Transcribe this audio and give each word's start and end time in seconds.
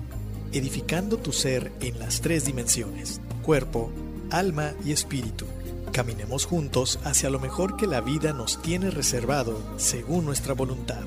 edificando 0.53 1.15
tu 1.17 1.31
ser 1.31 1.71
en 1.79 1.97
las 1.99 2.19
tres 2.19 2.45
dimensiones, 2.45 3.21
cuerpo, 3.41 3.89
alma 4.31 4.71
y 4.83 4.91
espíritu. 4.91 5.45
Caminemos 5.93 6.45
juntos 6.45 6.99
hacia 7.05 7.29
lo 7.29 7.39
mejor 7.39 7.77
que 7.77 7.87
la 7.87 8.01
vida 8.01 8.33
nos 8.33 8.61
tiene 8.61 8.91
reservado 8.91 9.57
según 9.77 10.25
nuestra 10.25 10.53
voluntad. 10.53 11.03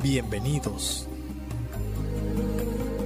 Bienvenidos. 0.00 1.08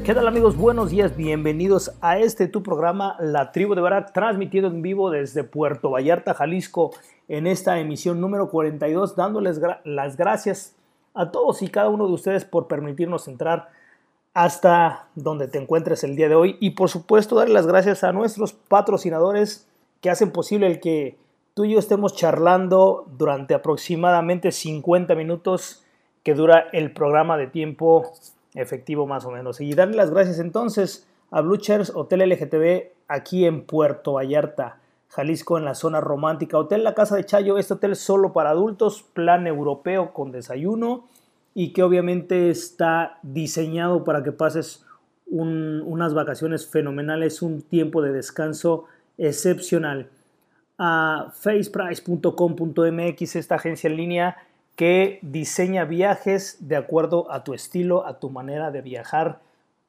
¿Qué 0.05 0.15
tal 0.15 0.27
amigos? 0.27 0.57
Buenos 0.57 0.91
días, 0.91 1.17
bienvenidos 1.17 1.93
a 2.03 2.19
este 2.19 2.47
tu 2.47 2.63
programa 2.63 3.17
La 3.21 3.53
Tribu 3.53 3.75
de 3.75 3.81
Barak, 3.81 4.13
transmitido 4.13 4.69
en 4.69 4.83
vivo 4.83 5.11
desde 5.11 5.45
Puerto 5.45 5.91
Vallarta, 5.91 6.35
Jalisco, 6.35 6.91
en 7.29 7.47
esta 7.47 7.79
emisión 7.79 8.21
número 8.21 8.51
42, 8.51 9.17
dándoles 9.17 9.61
las 9.85 10.17
gracias 10.17 10.75
a 11.15 11.31
todos 11.31 11.63
y 11.63 11.69
cada 11.69 11.89
uno 11.89 12.07
de 12.07 12.13
ustedes 12.13 12.45
por 12.45 12.67
permitirnos 12.67 13.29
entrar 13.29 13.80
hasta 14.35 15.09
donde 15.15 15.49
te 15.49 15.59
encuentres 15.59 16.05
el 16.05 16.17
día 16.17 16.29
de 16.29 16.35
hoy 16.35 16.57
y 16.61 16.71
por 16.71 16.89
supuesto 16.89 17.37
darle 17.37 17.55
las 17.55 17.67
gracias 17.67 18.05
a 18.05 18.13
nuestros 18.13 18.53
patrocinadores 18.53 19.69
que 20.01 20.11
hacen 20.11 20.31
posible 20.31 20.67
el 20.67 20.81
que 20.81 21.19
tú 21.55 21.65
y 21.65 21.73
yo 21.73 21.79
estemos 21.79 22.15
charlando 22.15 23.07
durante 23.17 23.55
aproximadamente 23.55 24.53
50 24.53 25.15
minutos 25.15 25.83
que 26.23 26.35
dura 26.35 26.69
el 26.73 26.93
programa 26.93 27.37
de 27.37 27.49
tiempo 27.49 28.13
efectivo 28.55 29.07
más 29.07 29.25
o 29.25 29.31
menos. 29.31 29.61
Y 29.61 29.75
darle 29.75 29.97
las 29.97 30.11
gracias 30.11 30.39
entonces 30.39 31.09
a 31.31 31.41
Blue 31.41 31.59
Hotel 31.95 32.29
LGTB 32.29 32.93
aquí 33.09 33.47
en 33.47 33.65
Puerto 33.65 34.15
Vallarta, 34.15 34.79
Jalisco, 35.09 35.59
en 35.59 35.65
la 35.65 35.75
zona 35.75 36.01
romántica. 36.01 36.59
Hotel 36.59 36.85
La 36.85 36.95
Casa 36.95 37.17
de 37.17 37.25
Chayo, 37.25 37.59
este 37.59 37.75
hotel 37.75 37.97
solo 37.97 38.33
para 38.33 38.51
adultos, 38.51 39.03
plan 39.03 39.47
europeo 39.47 40.13
con 40.13 40.31
desayuno 40.31 41.09
y 41.55 41.73
que 41.73 41.83
obviamente 41.83 42.51
está 42.51 43.19
diseñado 43.23 44.05
para 44.05 44.23
que 44.23 44.33
pases 44.33 44.85
un, 45.27 45.83
unas 45.87 46.13
vacaciones 46.15 46.67
fenomenales, 46.67 47.43
un 47.43 47.61
tiempo 47.63 48.03
de 48.03 48.13
descanso 48.13 48.85
excepcional. 49.19 50.09
A 50.79 51.33
faceprice.com.mx, 51.35 53.37
esta 53.37 53.57
agencia 53.57 53.91
en 53.91 53.97
línea 53.97 54.39
que 54.77 55.19
diseña 55.23 55.85
viajes 55.85 56.57
de 56.61 56.77
acuerdo 56.77 57.31
a 57.31 57.45
tu 57.45 57.53
estilo, 57.53 58.07
a 58.07 58.19
tu 58.19 58.31
manera 58.31 58.71
de 58.71 58.81
viajar. 58.81 59.41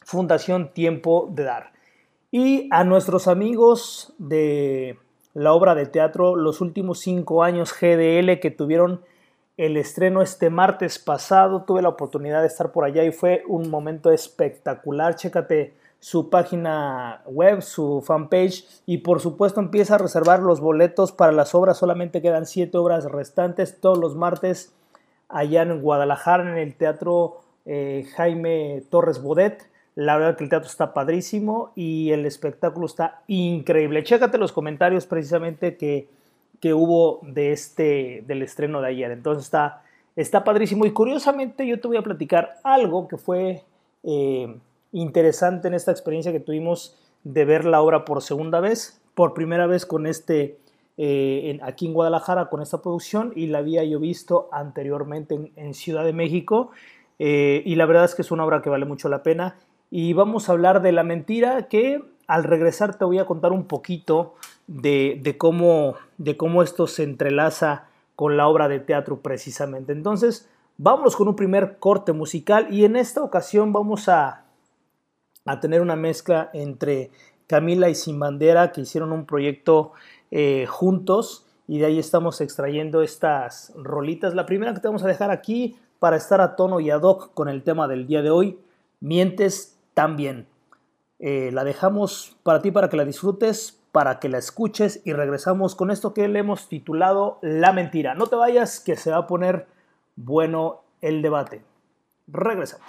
Fundación 0.05 0.73
Tiempo 0.75 1.29
de 1.33 1.45
Dar. 1.45 1.73
Y 2.31 2.69
a 2.71 2.85
nuestros 2.85 3.29
amigos 3.29 4.13
de 4.19 4.99
la 5.35 5.55
obra 5.55 5.75
de 5.75 5.87
teatro 5.87 6.37
Los 6.37 6.61
últimos 6.61 7.01
cinco 7.01 7.43
años 7.43 7.73
GDL 7.73 8.39
que 8.41 8.55
tuvieron 8.55 9.01
el 9.65 9.77
estreno 9.77 10.23
este 10.23 10.51
martes 10.51 10.99
pasado. 10.99 11.63
Tuve 11.63 11.83
la 11.83 11.89
oportunidad 11.89 12.41
de 12.41 12.49
estar 12.49 12.73
por 12.73 12.85
allá 12.85 13.05
y 13.05 13.13
fue 13.13 13.45
un 13.47 13.71
momento 13.71 14.11
espectacular. 14.11 15.15
Chécate 15.15 15.75
su 16.01 16.31
página 16.31 17.23
web, 17.27 17.63
su 17.63 18.03
fanpage 18.05 18.67
y 18.87 18.99
por 18.99 19.21
supuesto 19.21 19.61
empieza 19.61 19.95
a 19.95 19.99
reservar 19.99 20.41
los 20.41 20.61
boletos 20.61 21.13
para 21.13 21.31
las 21.31 21.55
obras. 21.55 21.79
Solamente 21.79 22.21
quedan 22.21 22.47
siete 22.47 22.77
obras 22.77 23.05
restantes 23.05 23.81
todos 23.81 23.99
los 23.99 24.17
martes 24.17 24.75
allá 25.29 25.63
en 25.63 25.81
Guadalajara 25.81 26.51
en 26.51 26.59
el 26.59 26.75
Teatro 26.75 27.41
eh, 27.65 28.05
Jaime 28.17 28.83
Torres 28.91 29.23
Bodet. 29.23 29.71
La 29.95 30.17
verdad 30.17 30.37
que 30.37 30.43
el 30.43 30.51
teatro 30.51 30.69
está 30.69 30.93
padrísimo 30.93 31.71
y 31.77 32.11
el 32.11 32.27
espectáculo 32.27 32.87
está 32.87 33.23
increíble. 33.29 34.03
Chécate 34.03 34.39
los 34.39 34.51
comentarios 34.51 35.07
precisamente 35.07 35.77
que 35.77 36.09
que 36.63 36.73
hubo 36.73 37.19
de 37.23 37.53
este, 37.53 38.25
del 38.27 38.41
estreno 38.43 38.81
de 38.81 38.89
ayer. 38.89 39.11
Entonces 39.11 39.45
está, 39.45 39.83
está 40.17 40.45
padrísimo. 40.45 40.87
Y 40.87 40.93
curiosamente 40.93 41.67
yo 41.67 41.79
te 41.81 41.89
voy 41.89 41.99
a 41.99 42.03
platicar 42.03 42.55
algo 42.63 43.09
que 43.09 43.19
fue 43.19 43.65
eh, 44.05 44.57
interesante 44.93 45.69
en 45.69 45.75
esta 45.75 45.91
experiencia 45.91 46.33
que 46.33 46.41
tuvimos 46.41 46.97
de 47.25 47.45
ver 47.45 47.65
la 47.65 47.83
obra 47.83 48.05
por 48.07 48.23
segunda 48.23 48.61
vez. 48.61 48.99
por 49.15 49.35
primera 49.35 49.67
vez 49.67 49.85
con 49.85 50.07
este, 50.07 50.57
eh, 50.97 51.51
en- 51.51 51.63
aquí 51.63 51.87
en 51.87 51.93
Guadalajara 51.93 52.49
con 52.49 52.63
esta 52.63 52.81
producción 52.81 53.33
y 53.37 53.47
la 53.49 53.59
había 53.59 53.85
yo 53.85 54.01
visto 54.01 54.49
anteriormente 54.53 55.35
en, 55.35 55.51
en 55.57 55.75
Ciudad 55.75 56.03
de 56.03 56.15
México 56.15 56.71
eh, 57.19 57.63
y 57.67 57.75
la 57.75 57.85
verdad 57.85 58.07
es 58.07 58.15
que 58.15 58.23
es 58.23 58.31
una 58.31 58.45
obra 58.47 58.63
que 58.63 58.71
vale 58.71 58.87
mucho 58.87 59.11
la 59.11 59.23
pena 59.23 59.57
y 59.91 60.15
vamos 60.15 60.49
a 60.49 60.53
hablar 60.53 60.81
de 60.81 60.93
La 60.93 61.03
Mentira 61.03 61.69
que 61.69 62.03
al 62.27 62.45
regresar 62.45 62.97
te 62.97 63.05
voy 63.05 63.19
a 63.19 63.27
contar 63.27 63.53
un 63.53 63.65
poquito 63.65 64.35
de, 64.67 65.21
de 65.23 65.37
cómo, 65.37 65.97
de 66.23 66.37
cómo 66.37 66.63
esto 66.63 66.87
se 66.87 67.03
entrelaza 67.03 67.89
con 68.15 68.37
la 68.37 68.47
obra 68.47 68.69
de 68.69 68.79
teatro 68.79 69.23
precisamente. 69.23 69.93
Entonces, 69.93 70.49
vámonos 70.79 71.17
con 71.17 71.27
un 71.27 71.35
primer 71.35 71.79
corte 71.79 72.13
musical 72.13 72.69
y 72.71 72.85
en 72.85 72.95
esta 72.95 73.25
ocasión 73.25 73.73
vamos 73.73 74.09
a, 74.09 74.45
a 75.45 75.61
tener 75.61 75.81
una 75.81 75.97
mezcla 75.97 76.49
entre 76.53 77.11
Camila 77.49 77.89
y 77.89 77.97
Sin 77.97 78.21
Bandera 78.21 78.71
que 78.71 78.83
hicieron 78.83 79.11
un 79.11 79.27
proyecto 79.27 79.93
eh, 80.31 80.67
juntos 80.69 81.45
y 81.67 81.79
de 81.79 81.87
ahí 81.87 81.99
estamos 81.99 82.41
extrayendo 82.41 83.03
estas 83.03 83.73
rolitas. 83.75 84.35
La 84.35 84.47
primera 84.47 84.73
que 84.75 84.81
te 84.81 84.87
vamos 84.87 85.03
a 85.03 85.09
dejar 85.09 85.33
aquí 85.33 85.77
para 85.99 86.17
estar 86.17 86.41
a 86.41 86.55
tono 86.55 86.79
y 86.79 86.91
ad 86.91 87.03
hoc 87.03 87.35
con 87.35 87.49
el 87.49 87.65
tema 87.65 87.89
del 87.89 88.07
día 88.07 88.23
de 88.23 88.31
hoy, 88.31 88.61
Mientes 89.01 89.77
también. 89.93 90.47
Eh, 91.19 91.51
la 91.53 91.65
dejamos 91.65 92.37
para 92.45 92.63
ti 92.63 92.71
para 92.71 92.89
que 92.89 92.97
la 92.97 93.05
disfrutes, 93.05 93.82
para 93.93 94.19
que 94.19 94.31
la 94.31 94.39
escuches 94.39 95.03
y 95.05 95.13
regresamos 95.13 95.77
con 95.77 95.91
esto 95.91 96.15
que 96.15 96.27
le 96.27 96.39
hemos 96.39 96.69
titulado 96.69 97.39
La 97.43 97.73
Mentira. 97.73 98.15
No 98.15 98.27
te 98.27 98.37
vayas 98.37 98.81
que 98.81 98.97
se 98.97 99.11
va 99.11 99.19
a 99.19 99.27
poner 99.27 99.67
bueno 100.17 100.81
el 101.03 101.21
debate. 101.21 101.63
Regresamos. 102.27 102.87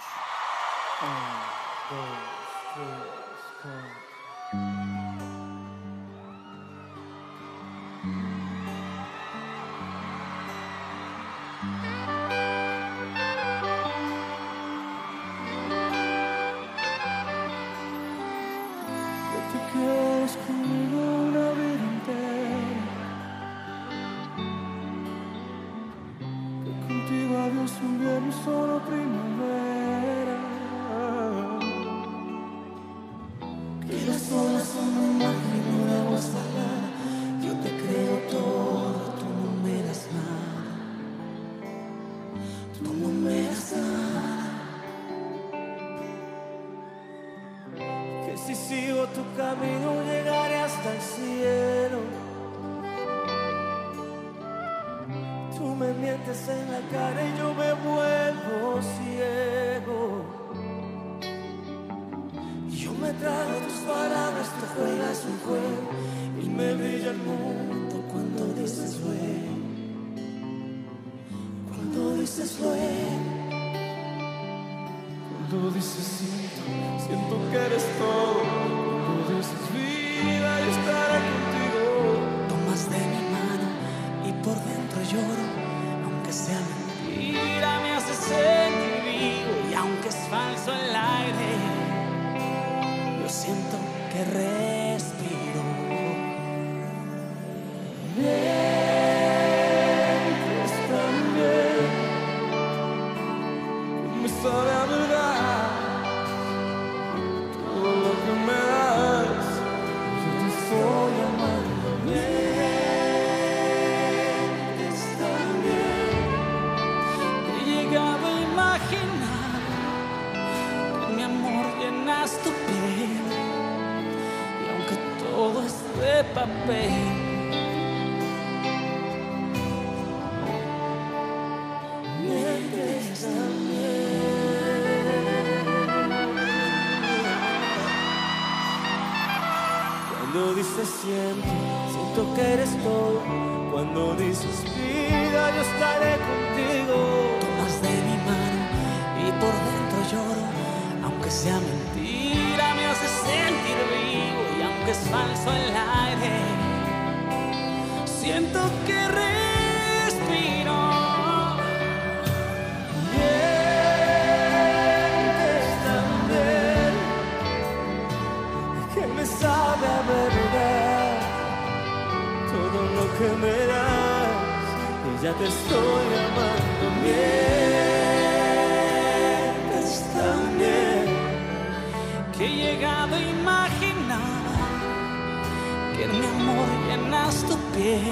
Llenas 186.96 187.44
tu 187.44 187.56
piel 187.72 188.02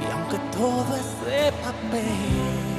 y 0.00 0.12
aunque 0.12 0.38
todo 0.56 0.96
es 0.96 1.26
de 1.26 1.52
papel 1.62 2.75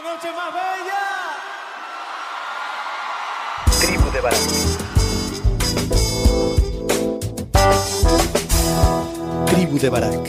¡Qué 0.00 0.06
noche 0.06 0.28
más 0.34 0.50
bella! 0.54 1.02
Tribu 3.82 4.10
de 4.10 4.20
Barak. 4.22 4.40
Tribu 9.46 9.78
de 9.78 9.90
Barak. 9.90 10.24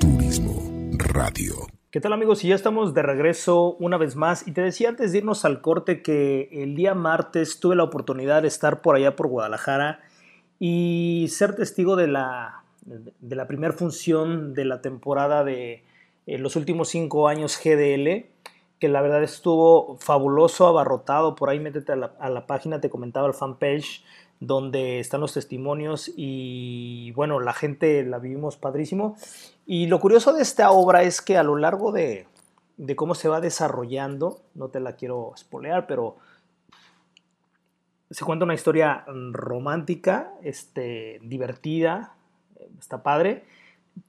Turismo 0.00 0.54
Radio. 0.96 1.56
¿Qué 1.90 2.00
tal 2.00 2.14
amigos? 2.14 2.42
Y 2.42 2.48
ya 2.48 2.54
estamos 2.54 2.94
de 2.94 3.02
regreso 3.02 3.76
una 3.78 3.98
vez 3.98 4.16
más. 4.16 4.48
Y 4.48 4.52
te 4.52 4.62
decía 4.62 4.88
antes 4.88 5.12
de 5.12 5.18
irnos 5.18 5.44
al 5.44 5.60
corte 5.60 6.00
que 6.00 6.48
el 6.52 6.74
día 6.74 6.94
martes 6.94 7.60
tuve 7.60 7.76
la 7.76 7.84
oportunidad 7.84 8.40
de 8.40 8.48
estar 8.48 8.80
por 8.80 8.96
allá 8.96 9.14
por 9.14 9.26
Guadalajara 9.26 10.00
y 10.58 11.26
ser 11.28 11.54
testigo 11.54 11.96
de 11.96 12.06
la, 12.06 12.64
de 12.86 13.36
la 13.36 13.46
primera 13.46 13.74
función 13.74 14.54
de 14.54 14.64
la 14.64 14.80
temporada 14.80 15.44
de 15.44 15.84
eh, 16.26 16.38
los 16.38 16.56
últimos 16.56 16.88
cinco 16.88 17.28
años 17.28 17.58
GDL, 17.62 18.26
que 18.78 18.88
la 18.88 19.00
verdad 19.00 19.22
estuvo 19.22 19.96
fabuloso, 19.98 20.66
abarrotado. 20.66 21.34
Por 21.34 21.50
ahí 21.50 21.60
métete 21.60 21.92
a 21.92 21.96
la, 21.96 22.46
página, 22.46 22.80
te 22.80 22.90
comentaba 22.90 23.28
el 23.28 23.34
fanpage 23.34 24.04
donde 24.40 24.98
están 24.98 25.20
los 25.20 25.34
testimonios 25.34 26.10
y 26.16 27.12
bueno, 27.12 27.38
la 27.38 27.52
gente 27.52 28.02
la 28.04 28.18
vivimos 28.18 28.56
padrísimo. 28.56 29.16
Y 29.66 29.86
lo 29.86 30.00
curioso 30.00 30.32
de 30.32 30.42
esta 30.42 30.72
obra 30.72 31.04
es 31.04 31.22
que 31.22 31.38
a 31.38 31.44
lo 31.44 31.56
largo 31.56 31.92
de, 31.92 32.26
de 32.76 32.96
cómo 32.96 33.14
se 33.14 33.28
va 33.28 33.40
desarrollando, 33.40 34.42
no 34.54 34.68
te 34.68 34.80
la 34.80 34.96
quiero 34.96 35.32
spoilear, 35.36 35.86
pero 35.86 36.16
se 38.10 38.24
cuenta 38.24 38.44
una 38.44 38.54
historia 38.54 39.04
romántica, 39.06 40.34
este, 40.42 41.20
divertida, 41.22 42.14
está 42.78 43.02
padre, 43.02 43.44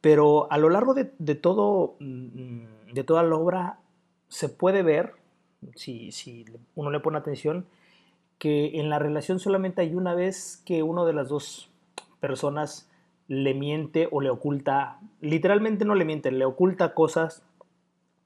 pero 0.02 0.52
a 0.52 0.58
lo 0.58 0.70
largo 0.70 0.94
de, 0.94 1.12
de 1.20 1.36
todo, 1.36 1.96
de 2.00 3.04
toda 3.04 3.24
la 3.24 3.36
obra 3.36 3.80
se 4.28 4.50
puede 4.50 4.84
ver, 4.84 5.14
si, 5.76 6.12
si 6.12 6.46
uno 6.76 6.90
le 6.90 7.00
pone 7.00 7.18
atención, 7.18 7.66
que 8.38 8.80
en 8.80 8.90
la 8.90 9.00
relación 9.00 9.40
solamente 9.40 9.82
hay 9.82 9.96
una 9.96 10.16
vez 10.16 10.62
que 10.66 10.84
uno 10.84 11.06
de 11.06 11.14
las 11.14 11.30
dos 11.30 11.70
personas 12.20 12.90
le 13.28 13.54
miente 13.54 14.08
o 14.12 14.22
le 14.22 14.30
oculta, 14.30 15.00
literalmente 15.22 15.86
no 15.86 15.96
le 15.96 16.06
miente, 16.06 16.32
le 16.32 16.46
oculta 16.46 16.94
cosas 16.94 17.44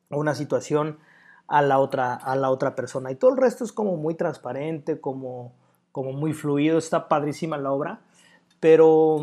o 0.10 0.18
una 0.18 0.36
situación 0.36 0.98
a 1.48 1.62
la 1.62 1.80
otra, 1.80 2.14
a 2.16 2.36
la 2.36 2.50
otra 2.50 2.76
persona. 2.76 3.12
Y 3.12 3.16
todo 3.16 3.32
el 3.32 3.38
resto 3.38 3.64
es 3.64 3.72
como 3.72 3.96
muy 3.96 4.16
transparente, 4.16 5.00
como, 5.00 5.54
como 5.92 6.14
muy 6.14 6.34
fluido, 6.34 6.78
está 6.78 7.08
padrísima 7.08 7.58
la 7.58 7.72
obra, 7.72 8.00
pero 8.60 9.22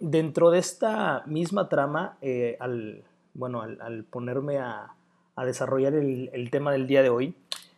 dentro 0.00 0.50
de 0.50 0.58
esta 0.58 1.22
misma 1.26 1.68
trama, 1.68 2.16
eh, 2.22 2.56
al, 2.58 3.04
bueno, 3.34 3.62
al, 3.62 4.04
ponerme 4.04 4.58
a, 4.58 4.94
a 5.36 5.44
desarrollar 5.44 5.94
el, 5.94 6.30
el 6.32 6.50
tema 6.50 6.72
del 6.72 6.86
día 6.86 7.02
de 7.02 7.10
hoy, 7.10 7.34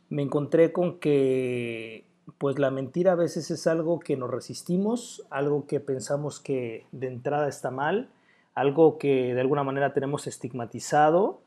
me 0.09 0.23
encontré 0.23 0.73
con 0.73 0.99
que 0.99 2.05
pues 2.39 2.59
la 2.59 2.71
mentira 2.71 3.13
a 3.13 3.17
veces 3.17 3.51
es 3.51 3.67
algo 3.67 4.01
que 4.01 4.17
nos 4.17 4.31
resistimos, 4.31 5.25
algo 5.31 5.67
que 5.67 5.81
pensamos 5.81 6.41
que 6.41 6.87
de 6.93 7.09
entrada 7.09 7.49
está 7.49 7.71
mal, 7.71 8.09
algo 8.55 8.99
que 8.99 9.35
de 9.35 9.41
alguna 9.41 9.65
manera 9.65 9.93
tenemos 9.93 10.27
estigmatizado 10.27 11.41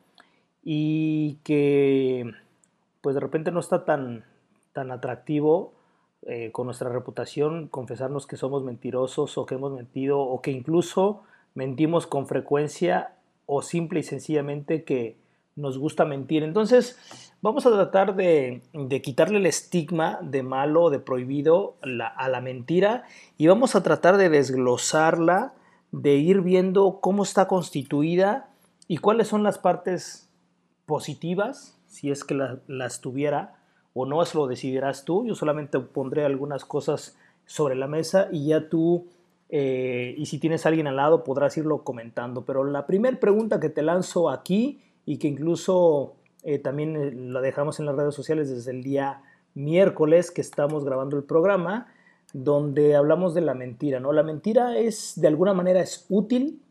y 0.63 1.35
que 1.43 2.31
pues 3.01 3.13
de 3.13 3.21
repente 3.21 3.51
no 3.51 3.59
está 3.59 3.85
tan, 3.85 4.25
tan 4.73 4.91
atractivo 4.91 5.73
eh, 6.27 6.51
con 6.51 6.65
nuestra 6.65 6.89
reputación 6.89 7.67
confesarnos 7.67 8.25
que 8.25 8.35
somos 8.35 8.63
mentirosos 8.63 9.37
o 9.37 9.45
que 9.45 9.55
hemos 9.55 9.71
mentido 9.71 10.19
o 10.19 10.41
que 10.41 10.49
incluso 10.49 11.21
mentimos 11.53 12.07
con 12.07 12.25
frecuencia 12.25 13.13
o 13.45 13.61
simple 13.61 13.99
y 13.99 14.03
sencillamente 14.03 14.83
que 14.83 15.17
nos 15.55 15.77
gusta 15.77 16.03
mentir. 16.03 16.41
Entonces, 16.41 16.97
vamos 17.41 17.67
a 17.67 17.71
tratar 17.71 18.15
de, 18.15 18.61
quitarle 19.03 19.37
el 19.37 19.45
estigma 19.45 20.17
de 20.23 20.41
malo, 20.41 20.89
de 20.89 20.99
prohibido 20.99 21.75
a 21.81 22.27
la 22.27 22.41
mentira 22.41 23.03
y 23.37 23.45
vamos 23.45 23.75
a 23.75 23.83
tratar 23.83 24.17
de 24.17 24.29
desglosarla, 24.29 25.53
de 25.91 26.15
ir 26.15 26.41
viendo 26.41 27.01
cómo 27.01 27.21
está 27.21 27.47
constituida 27.47 28.49
y 28.87 28.97
cuáles 28.97 29.27
son 29.27 29.43
las 29.43 29.59
partes 29.59 30.27
positivas, 30.87 31.79
si 31.87 32.09
es 32.09 32.23
que 32.23 32.33
la, 32.33 32.57
las 32.67 33.01
tuviera 33.01 33.54
o 33.97 34.05
no, 34.05 34.21
eso 34.21 34.39
lo 34.39 34.47
decidirás 34.47 35.05
tú. 35.05 35.25
Yo 35.25 35.35
solamente 35.35 35.79
pondré 35.79 36.25
algunas 36.25 36.65
cosas 36.65 37.17
sobre 37.45 37.75
la 37.75 37.87
mesa 37.87 38.27
y 38.29 38.47
ya 38.47 38.67
tú, 38.67 39.07
eh, 39.49 40.13
y 40.17 40.25
si 40.25 40.37
tienes 40.37 40.65
a 40.65 40.69
alguien 40.69 40.87
al 40.87 40.97
lado, 40.97 41.23
podrás 41.23 41.57
irlo 41.57 41.83
comentando. 41.83 42.43
Pero 42.43 42.65
la 42.65 42.85
primera 42.85 43.17
pregunta 43.17 43.61
que 43.61 43.69
te 43.69 43.81
lanzo 43.81 44.29
aquí 44.29 44.81
y 45.05 45.17
que 45.17 45.29
incluso 45.29 46.15
eh, 46.43 46.59
también 46.59 46.97
eh, 46.97 47.11
la 47.13 47.39
dejamos 47.39 47.79
en 47.79 47.85
las 47.85 47.95
redes 47.95 48.13
sociales 48.13 48.49
desde 48.49 48.71
el 48.71 48.83
día 48.83 49.21
miércoles 49.53 50.29
que 50.29 50.41
estamos 50.41 50.83
grabando 50.83 51.15
el 51.15 51.23
programa, 51.23 51.87
donde 52.33 52.97
hablamos 52.97 53.33
de 53.33 53.41
la 53.41 53.53
mentira, 53.53 54.01
¿no? 54.01 54.11
La 54.11 54.23
mentira 54.23 54.77
es, 54.77 55.13
de 55.15 55.29
alguna 55.29 55.53
manera, 55.53 55.79
es 55.79 56.05
útil. 56.09 56.61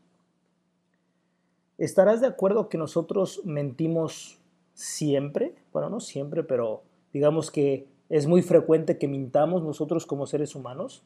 ¿Estarás 1.79 2.21
de 2.21 2.27
acuerdo 2.27 2.69
que 2.69 2.77
nosotros 2.77 3.41
mentimos 3.45 4.37
siempre? 4.75 5.55
Bueno, 5.73 5.89
no 5.89 5.99
siempre, 5.99 6.43
pero 6.43 6.83
digamos 7.15 7.49
que 7.49 7.87
es 8.09 8.27
muy 8.27 8.41
frecuente 8.41 8.97
que 8.97 9.07
mintamos 9.07 9.63
nosotros 9.63 10.05
como 10.05 10.27
seres 10.27 10.53
humanos. 10.53 11.01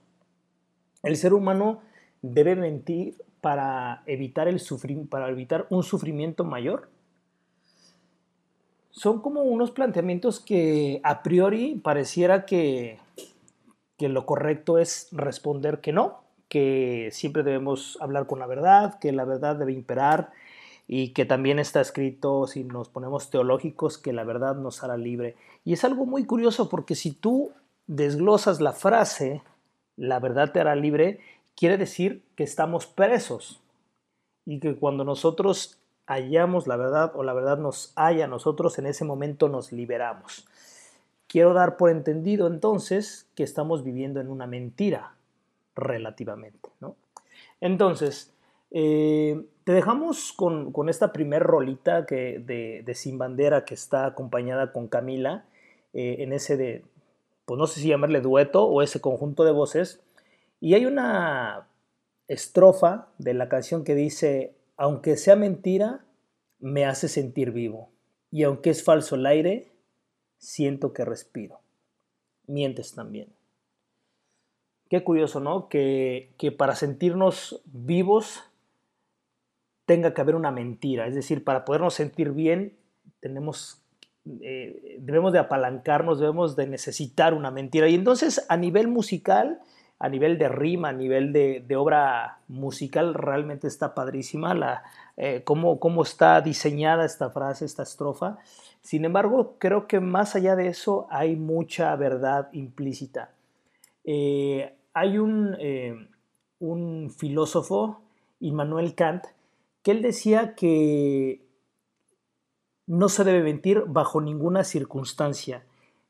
El 1.03 1.15
ser 1.17 1.35
humano 1.35 1.81
debe 2.23 2.55
mentir 2.55 3.23
para 3.41 4.01
evitar, 4.07 4.47
el 4.47 4.59
para 5.07 5.29
evitar 5.29 5.67
un 5.69 5.83
sufrimiento 5.83 6.43
mayor 6.43 6.89
son 8.89 9.21
como 9.21 9.43
unos 9.43 9.69
planteamientos 9.69 10.39
que 10.39 10.99
a 11.03 11.21
priori 11.21 11.75
pareciera 11.75 12.47
que, 12.47 12.97
que 13.95 14.09
lo 14.09 14.25
correcto 14.25 14.79
es 14.79 15.09
responder 15.11 15.79
que 15.79 15.93
no, 15.93 16.23
que 16.47 17.09
siempre 17.11 17.43
debemos 17.43 17.99
hablar 18.01 18.25
con 18.25 18.39
la 18.39 18.47
verdad, 18.47 18.97
que 18.97 19.11
la 19.11 19.25
verdad 19.25 19.57
debe 19.57 19.73
imperar 19.73 20.31
y 20.91 21.10
que 21.10 21.24
también 21.24 21.60
está 21.60 21.81
escrito, 21.81 22.48
si 22.48 22.63
nos 22.63 22.89
ponemos 22.89 23.29
teológicos, 23.29 24.00
que 24.00 24.12
la 24.12 24.24
verdad 24.24 24.55
nos 24.55 24.84
hará 24.84 24.98
libre. 24.98 25.36
Y 25.63 25.74
es 25.74 25.84
algo 25.84 26.08
muy 26.08 26.25
curioso 26.25 26.67
porque 26.67 26.96
si 26.96 27.12
tú 27.12 27.51
desglosas 27.86 28.60
la 28.60 28.74
frase, 28.74 29.43
la 29.98 30.19
verdad 30.19 30.51
te 30.51 30.60
hará 30.60 30.75
libre, 30.75 31.19
quiere 31.55 31.77
decir 31.77 32.24
que 32.36 32.43
estamos 32.43 32.88
presos 32.88 33.62
y 34.46 34.60
que 34.60 34.77
cuando 34.77 35.03
nosotros 35.03 35.77
hallamos 36.08 36.65
la 36.65 36.75
verdad 36.75 37.12
o 37.13 37.22
la 37.22 37.34
verdad 37.34 37.60
nos 37.60 37.93
halla 37.96 38.25
a 38.25 38.27
nosotros, 38.27 38.79
en 38.79 38.88
ese 38.88 39.05
momento 39.05 39.48
nos 39.48 39.72
liberamos. 39.72 40.48
Quiero 41.27 41.53
dar 41.53 41.77
por 41.77 41.91
entendido 41.91 42.48
entonces 42.48 43.29
que 43.36 43.43
estamos 43.43 43.84
viviendo 43.84 44.22
en 44.22 44.27
una 44.27 44.48
mentira 44.48 45.13
relativamente. 45.75 46.72
¿no? 46.79 46.96
Entonces, 47.62 48.34
eh, 48.71 49.45
te 49.63 49.71
dejamos 49.71 50.33
con, 50.33 50.71
con 50.71 50.89
esta 50.89 51.11
primer 51.11 51.43
rolita 51.43 52.05
que, 52.05 52.39
de, 52.39 52.83
de, 52.85 52.95
Sin 52.95 53.17
Bandera 53.17 53.65
que 53.65 53.73
está 53.73 54.05
acompañada 54.05 54.71
con 54.71 54.88
Camila 54.88 55.45
eh, 55.93 56.17
en 56.19 56.33
ese 56.33 56.57
de, 56.57 56.83
pues 57.45 57.57
no 57.57 57.67
sé 57.67 57.79
si 57.79 57.88
llamarle 57.88 58.21
dueto 58.21 58.65
o 58.65 58.81
ese 58.81 59.01
conjunto 59.01 59.43
de 59.43 59.51
voces. 59.51 60.01
Y 60.59 60.73
hay 60.73 60.85
una 60.85 61.67
estrofa 62.27 63.07
de 63.17 63.33
la 63.33 63.49
canción 63.49 63.83
que 63.83 63.95
dice, 63.95 64.55
aunque 64.77 65.17
sea 65.17 65.35
mentira, 65.35 66.05
me 66.59 66.85
hace 66.85 67.07
sentir 67.07 67.51
vivo. 67.51 67.89
Y 68.31 68.43
aunque 68.43 68.69
es 68.69 68.83
falso 68.83 69.15
el 69.15 69.25
aire, 69.25 69.71
siento 70.38 70.93
que 70.93 71.05
respiro. 71.05 71.61
Mientes 72.45 72.93
también. 72.93 73.29
Qué 74.89 75.03
curioso, 75.03 75.39
¿no? 75.39 75.69
Que, 75.69 76.33
que 76.38 76.51
para 76.51 76.75
sentirnos 76.75 77.61
vivos 77.65 78.49
tenga 79.89 80.13
que 80.13 80.22
haber 80.22 80.36
una 80.36 80.51
mentira. 80.51 81.08
Es 81.08 81.15
decir, 81.15 81.43
para 81.43 81.65
podernos 81.65 81.96
sentir 81.96 82.29
bien, 82.29 82.77
tenemos, 83.22 83.81
eh, 84.39 84.98
debemos 85.00 85.34
de 85.34 85.39
apalancarnos, 85.39 86.19
debemos 86.19 86.55
de 86.55 86.67
necesitar 86.67 87.34
una 87.34 87.50
mentira. 87.50 87.89
Y 87.89 87.96
entonces, 87.96 88.46
a 88.50 88.55
nivel 88.55 88.88
musical, 88.88 89.60
a 89.98 90.08
nivel 90.08 90.38
de 90.38 90.48
rima, 90.48 90.89
a 90.89 90.93
nivel 90.93 91.34
de, 91.34 91.75
obra 91.75 92.38
musical, 92.48 93.15
realmente 93.15 93.65
está 93.65 93.96
padrísima 93.96 94.53
la, 94.53 94.84
eh, 95.17 95.41
cómo, 95.43 95.79
cómo 95.79 96.03
está 96.03 96.39
diseñada 96.41 97.03
esta 97.03 97.31
frase, 97.31 97.65
esta 97.65 97.81
estrofa. 97.81 98.38
Sin 98.84 99.05
embargo, 99.05 99.55
creo 99.58 99.88
que 99.88 100.00
más 100.00 100.36
allá 100.36 100.55
de 100.55 100.67
eso 100.67 101.08
hay 101.10 101.36
mucha 101.36 101.96
verdad 101.96 102.50
implícita. 102.53 103.31
Eh, 104.03 104.72
hay 104.93 105.17
un, 105.17 105.58
un 106.60 107.10
filósofo, 107.10 108.03
Immanuel 108.39 108.93
Kant, 108.93 109.25
que 109.83 109.91
él 109.91 110.01
decía 110.01 110.55
que 110.55 111.45
no 112.88 113.07
se 113.09 113.24
debe 113.24 113.43
mentir 113.43 113.83
bajo 113.88 114.19
ninguna 114.19 114.63
circunstancia, 114.63 115.63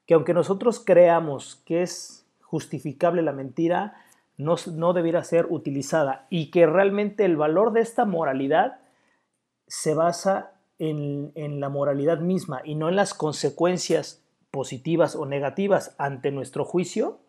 que 0.05 0.13
aunque 0.13 0.33
nosotros 0.33 0.81
creamos 0.83 1.61
que 1.65 1.81
es 1.81 2.25
justificable 2.41 3.21
la 3.21 3.33
mentira, 3.33 4.05
no, 4.37 4.55
no 4.73 4.93
debiera 4.93 5.23
ser 5.23 5.47
utilizada 5.49 6.25
y 6.29 6.49
que 6.51 6.65
realmente 6.65 7.25
el 7.25 7.35
valor 7.35 7.73
de 7.73 7.81
esta 7.81 8.05
moralidad 8.05 8.79
se 9.67 9.93
basa 9.93 10.53
en, 10.79 11.33
en, 11.35 11.59
la 11.59 11.67
moralidad 11.67 12.19
misma 12.19 12.61
y 12.63 12.75
no 12.75 12.87
en 12.87 12.95
las 12.95 13.13
consecuencias 13.13 14.23
positivas 14.49 15.15
o 15.15 15.25
negativas 15.25 15.93
ante 15.97 16.31
nuestro 16.31 16.63
juicio 16.63 17.19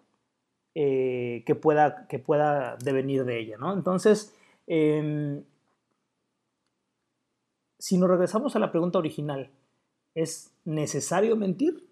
eh, 0.77 1.43
que, 1.47 1.57
pueda, 1.57 2.07
que 2.07 2.21
pueda 2.21 2.77
devenir 2.77 3.25
de 3.25 3.41
ella. 3.41 3.57
¿no? 3.59 3.73
Entonces, 3.73 4.33
eh, 4.69 5.43
si 7.81 7.97
nos 7.97 8.11
regresamos 8.11 8.55
a 8.55 8.59
la 8.59 8.71
pregunta 8.71 8.99
original, 8.99 9.51
¿es 10.15 10.55
necesario 10.65 11.35
mentir 11.35 11.89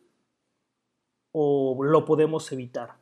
o 1.32 1.82
lo 1.82 2.04
podemos 2.04 2.52
evitar? 2.52 2.96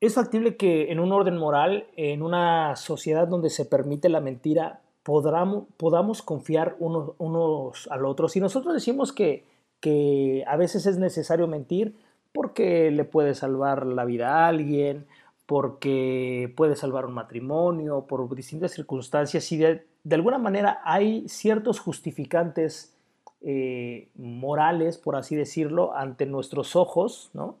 Es 0.00 0.14
factible 0.14 0.56
que 0.56 0.92
en 0.92 1.00
un 1.00 1.12
orden 1.12 1.36
moral, 1.36 1.88
en 1.96 2.22
una 2.22 2.76
sociedad 2.76 3.26
donde 3.26 3.50
se 3.50 3.64
permite 3.64 4.08
la 4.08 4.20
mentira, 4.20 4.82
podamos, 5.02 6.22
confiar 6.22 6.76
unos, 6.78 7.12
unos 7.18 7.88
al 7.90 8.04
otro. 8.04 8.28
Si 8.28 8.38
nosotros 8.38 8.74
decimos 8.74 9.12
que, 9.12 9.44
que 9.80 10.44
a 10.46 10.56
veces 10.56 10.86
es 10.86 10.98
necesario 10.98 11.48
mentir 11.48 11.96
porque 12.32 12.90
le 12.90 13.04
puede 13.04 13.34
salvar 13.34 13.86
la 13.86 14.04
vida 14.04 14.30
a 14.30 14.48
alguien, 14.48 15.06
porque 15.46 16.52
puede 16.56 16.76
salvar 16.76 17.06
un 17.06 17.14
matrimonio, 17.14 18.06
por 18.06 18.34
distintas 18.34 18.72
circunstancias, 18.72 19.50
y 19.52 19.58
de, 19.58 19.84
alguna 20.10 20.38
manera 20.38 20.80
hay 20.84 21.28
ciertos 21.28 21.80
justificantes 21.80 22.96
eh, 23.42 24.08
morales, 24.16 24.96
por 24.96 25.16
así 25.16 25.36
decirlo, 25.36 25.94
ante 25.94 26.26
nuestros 26.26 26.76
ojos, 26.76 27.30
¿no? 27.34 27.58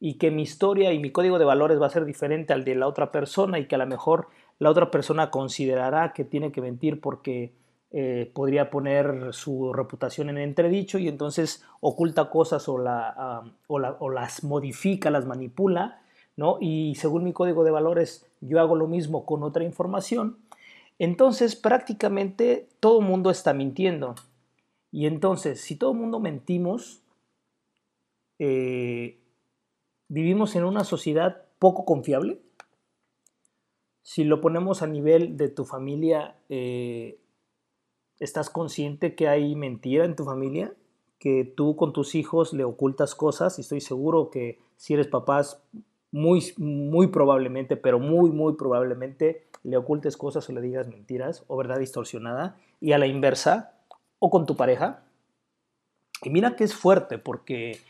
Y 0.00 0.14
que 0.14 0.30
mi 0.30 0.42
historia 0.42 0.92
y 0.92 0.98
mi 0.98 1.10
código 1.10 1.38
de 1.38 1.44
valores 1.44 1.80
va 1.80 1.86
a 1.86 1.90
ser 1.90 2.04
diferente 2.04 2.52
al 2.52 2.64
de 2.64 2.74
la 2.74 2.86
otra 2.86 3.12
persona 3.12 3.58
y 3.58 3.66
que 3.66 3.74
a 3.74 3.78
lo 3.78 3.86
mejor 3.86 4.28
la 4.58 4.70
otra 4.70 4.90
persona 4.90 5.30
considerará 5.30 6.12
que 6.12 6.24
tiene 6.24 6.52
que 6.52 6.60
mentir 6.60 7.00
porque 7.00 7.52
eh, 7.92 8.30
podría 8.34 8.70
poner 8.70 9.32
su 9.32 9.72
reputación 9.72 10.28
en 10.28 10.38
entredicho 10.38 10.98
y 10.98 11.08
entonces 11.08 11.64
oculta 11.80 12.28
cosas 12.28 12.68
o, 12.68 12.78
la, 12.78 13.14
ah, 13.16 13.44
o, 13.68 13.76
o 13.76 14.10
las 14.10 14.44
modifica, 14.44 15.10
las 15.10 15.24
manipula 15.24 16.00
¿no? 16.36 16.58
Y 16.60 16.94
según 16.96 17.24
mi 17.24 17.32
código 17.32 17.64
de 17.64 17.70
valores, 17.70 18.26
yo 18.40 18.60
hago 18.60 18.76
lo 18.76 18.86
mismo 18.86 19.24
con 19.24 19.42
otra 19.42 19.64
información. 19.64 20.38
Entonces, 20.98 21.56
prácticamente 21.56 22.68
todo 22.80 23.00
mundo 23.00 23.30
está 23.30 23.52
mintiendo. 23.52 24.14
Y 24.92 25.06
entonces, 25.06 25.60
si 25.60 25.76
todo 25.76 25.94
mundo 25.94 26.20
mentimos, 26.20 27.02
eh, 28.38 29.18
vivimos 30.08 30.54
en 30.56 30.64
una 30.64 30.84
sociedad 30.84 31.44
poco 31.58 31.84
confiable. 31.84 32.40
Si 34.02 34.24
lo 34.24 34.40
ponemos 34.40 34.82
a 34.82 34.86
nivel 34.86 35.36
de 35.36 35.48
tu 35.48 35.64
familia, 35.64 36.36
eh, 36.48 37.18
¿estás 38.20 38.50
consciente 38.50 39.14
que 39.14 39.28
hay 39.28 39.54
mentira 39.56 40.04
en 40.04 40.16
tu 40.16 40.24
familia? 40.24 40.74
Que 41.18 41.44
tú 41.44 41.76
con 41.76 41.92
tus 41.92 42.14
hijos 42.14 42.52
le 42.52 42.64
ocultas 42.64 43.14
cosas 43.14 43.58
y 43.58 43.62
estoy 43.62 43.80
seguro 43.80 44.30
que 44.30 44.60
si 44.76 44.94
eres 44.94 45.08
papás 45.08 45.62
muy, 46.16 46.54
muy 46.56 47.08
probablemente, 47.08 47.76
pero 47.76 47.98
muy, 47.98 48.30
muy 48.30 48.54
probablemente 48.54 49.44
le 49.64 49.76
ocultes 49.76 50.16
cosas 50.16 50.48
o 50.48 50.52
le 50.54 50.62
digas 50.62 50.88
mentiras 50.88 51.44
o 51.46 51.58
verdad 51.58 51.78
distorsionada 51.78 52.56
y 52.80 52.92
a 52.92 52.98
la 52.98 53.06
inversa 53.06 53.74
o 54.18 54.30
con 54.30 54.46
tu 54.46 54.56
pareja. 54.56 55.02
Y 56.22 56.30
mira 56.30 56.56
que 56.56 56.64
es 56.64 56.74
fuerte 56.74 57.18
porque 57.18 57.80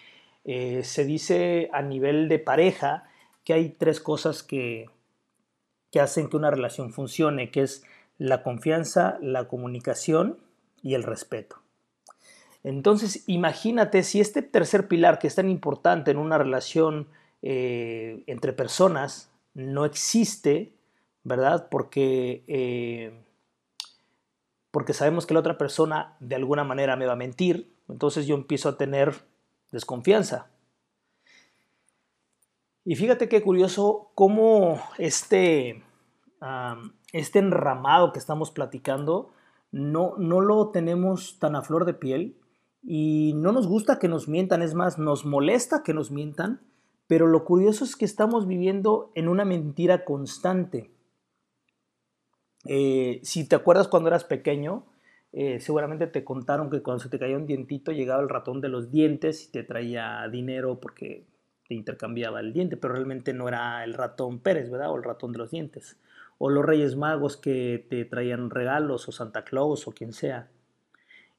eh, 0.45 0.83
se 0.83 1.05
dice 1.05 1.71
a 1.73 1.83
nivel 1.83 2.29
de 2.29 2.41
pareja 2.41 3.05
que 3.45 3.53
hay 3.53 3.69
tres 3.69 4.01
cosas 4.01 4.43
que, 4.43 4.91
que 5.93 6.01
hacen 6.01 6.29
que 6.29 6.37
una 6.37 6.51
relación 6.51 6.93
funcione, 6.93 7.53
que 7.53 7.63
es 7.63 7.85
la 8.19 8.43
confianza, 8.43 9.19
la 9.23 9.47
comunicación 9.47 10.37
y 10.83 10.95
el 10.95 11.05
respeto. 11.05 11.59
Entonces, 12.65 13.23
imagínate 13.29 14.03
si 14.03 14.21
este 14.21 14.43
tercer 14.43 14.89
pilar 14.89 15.21
que 15.21 15.29
es 15.29 15.37
tan 15.37 15.49
importante 15.49 16.11
en 16.11 16.17
una 16.17 16.39
relación 16.39 17.07
eh, 17.43 18.25
entre 18.27 18.53
personas 18.53 19.31
no 19.55 19.85
existe, 19.85 20.75
¿verdad? 21.25 21.69
Porque, 21.71 22.45
eh, 22.47 23.25
porque 24.71 24.93
sabemos 24.93 25.27
que 25.27 25.35
la 25.35 25.41
otra 25.41 25.59
persona 25.59 26.17
de 26.21 26.37
alguna 26.37 26.65
manera 26.65 26.97
me 26.97 27.07
va 27.07 27.15
a 27.15 27.17
mentir, 27.17 27.75
entonces 27.89 28.27
yo 28.27 28.35
empiezo 28.35 28.69
a 28.69 28.77
tener 28.77 29.15
desconfianza. 29.71 30.51
Y 32.85 32.95
fíjate 32.95 33.29
qué 33.29 33.43
curioso 33.43 34.13
cómo 34.15 34.81
este, 34.99 35.83
este 37.13 37.39
enramado 37.39 38.13
que 38.13 38.21
estamos 38.21 38.53
platicando 38.53 39.33
no, 39.73 40.15
no 40.19 40.41
lo 40.41 40.69
tenemos 40.71 41.39
tan 41.39 41.57
a 41.57 41.63
flor 41.63 41.85
de 41.85 41.95
piel 41.95 42.39
y 42.83 43.33
no 43.35 43.51
nos 43.51 43.67
gusta 43.67 43.99
que 43.99 44.07
nos 44.07 44.29
mientan, 44.29 44.63
es 44.63 44.75
más, 44.75 44.99
nos 44.99 45.25
molesta 45.25 45.83
que 45.83 45.93
nos 45.93 46.13
mientan, 46.13 46.61
pero 47.07 47.27
lo 47.27 47.45
curioso 47.45 47.85
es 47.85 47.97
que 47.97 48.05
estamos 48.05 48.47
viviendo 48.47 49.13
en 49.15 49.29
una 49.29 49.45
mentira 49.45 50.05
constante. 50.05 50.91
Eh, 52.65 53.21
si 53.23 53.49
te 53.49 53.57
acuerdas 53.57 53.89
cuando 53.89 54.09
eras 54.09 54.25
pequeño, 54.25 54.87
eh, 55.33 55.61
seguramente 55.61 56.07
te 56.07 56.25
contaron 56.25 56.71
que 56.71 56.83
cuando 56.83 57.03
se 57.03 57.09
te 57.09 57.19
caía 57.19 57.37
un 57.37 57.47
dientito 57.47 57.93
llegaba 57.93 58.23
el 58.23 58.29
ratón 58.29 58.61
de 58.61 58.69
los 58.69 58.91
dientes 58.91 59.47
y 59.47 59.53
te 59.53 59.63
traía 59.63 60.27
dinero 60.31 60.81
porque 60.81 61.27
te 61.69 61.75
intercambiaba 61.75 62.41
el 62.41 62.53
diente, 62.53 62.77
pero 62.77 62.95
realmente 62.95 63.33
no 63.33 63.49
era 63.49 63.85
el 63.85 63.95
ratón 63.95 64.41
Pérez, 64.41 64.71
¿verdad? 64.71 64.91
O 64.91 64.97
el 64.97 65.05
ratón 65.05 65.33
de 65.33 65.39
los 65.39 65.51
dientes. 65.51 65.99
O 66.39 66.51
los 66.51 66.65
Reyes 66.65 66.97
Magos 66.97 67.37
que 67.37 67.87
te 67.89 68.05
traían 68.05 68.51
regalos, 68.51 69.09
o 69.09 69.13
Santa 69.13 69.45
Claus, 69.45 69.87
o 69.89 69.93
quien 69.93 70.13
sea. 70.13 70.49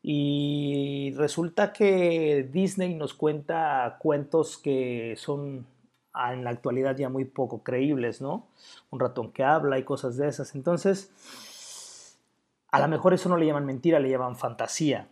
Y 0.10 1.14
resulta 1.18 1.74
que 1.74 2.48
Disney 2.50 2.96
nos 2.96 3.14
cuenta 3.14 3.98
cuentos 4.00 4.58
que 4.58 5.16
son 5.18 5.66
ah, 6.14 6.34
en 6.34 6.46
la 6.46 6.52
actualidad 6.52 6.96
ya 6.96 7.10
muy 7.10 7.26
poco 7.26 7.62
creíbles, 7.62 8.22
¿no? 8.22 8.48
Un 8.90 9.02
ratón 9.02 9.34
que 9.34 9.44
habla 9.44 9.78
y 9.78 9.84
cosas 9.84 10.16
de 10.16 10.30
esas. 10.30 10.56
Entonces, 10.56 11.12
a 12.72 12.80
lo 12.80 12.88
mejor 12.88 13.14
eso 13.14 13.28
no 13.28 13.36
le 13.36 13.48
llaman 13.48 13.66
mentira, 13.66 14.00
le 14.00 14.10
llaman 14.10 14.38
fantasía. 14.38 15.10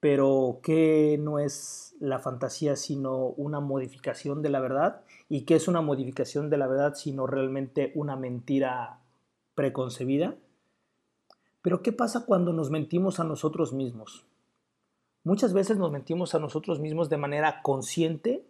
Pero 0.00 0.60
¿qué 0.62 1.18
no 1.18 1.38
es 1.38 1.94
la 1.98 2.18
fantasía 2.18 2.76
sino 2.76 3.16
una 3.16 3.60
modificación 3.60 4.42
de 4.42 4.50
la 4.50 4.60
verdad? 4.60 5.00
¿Y 5.30 5.46
qué 5.46 5.54
es 5.54 5.66
una 5.66 5.80
modificación 5.80 6.50
de 6.50 6.58
la 6.58 6.66
verdad 6.66 6.94
sino 6.94 7.26
realmente 7.26 7.90
una 7.94 8.16
mentira 8.16 8.98
preconcebida? 9.54 10.34
Pero 11.62 11.82
¿qué 11.82 11.92
pasa 11.92 12.24
cuando 12.24 12.52
nos 12.52 12.70
mentimos 12.70 13.20
a 13.20 13.24
nosotros 13.24 13.72
mismos? 13.72 14.24
Muchas 15.24 15.52
veces 15.52 15.76
nos 15.76 15.92
mentimos 15.92 16.34
a 16.34 16.38
nosotros 16.38 16.80
mismos 16.80 17.10
de 17.10 17.18
manera 17.18 17.60
consciente 17.62 18.46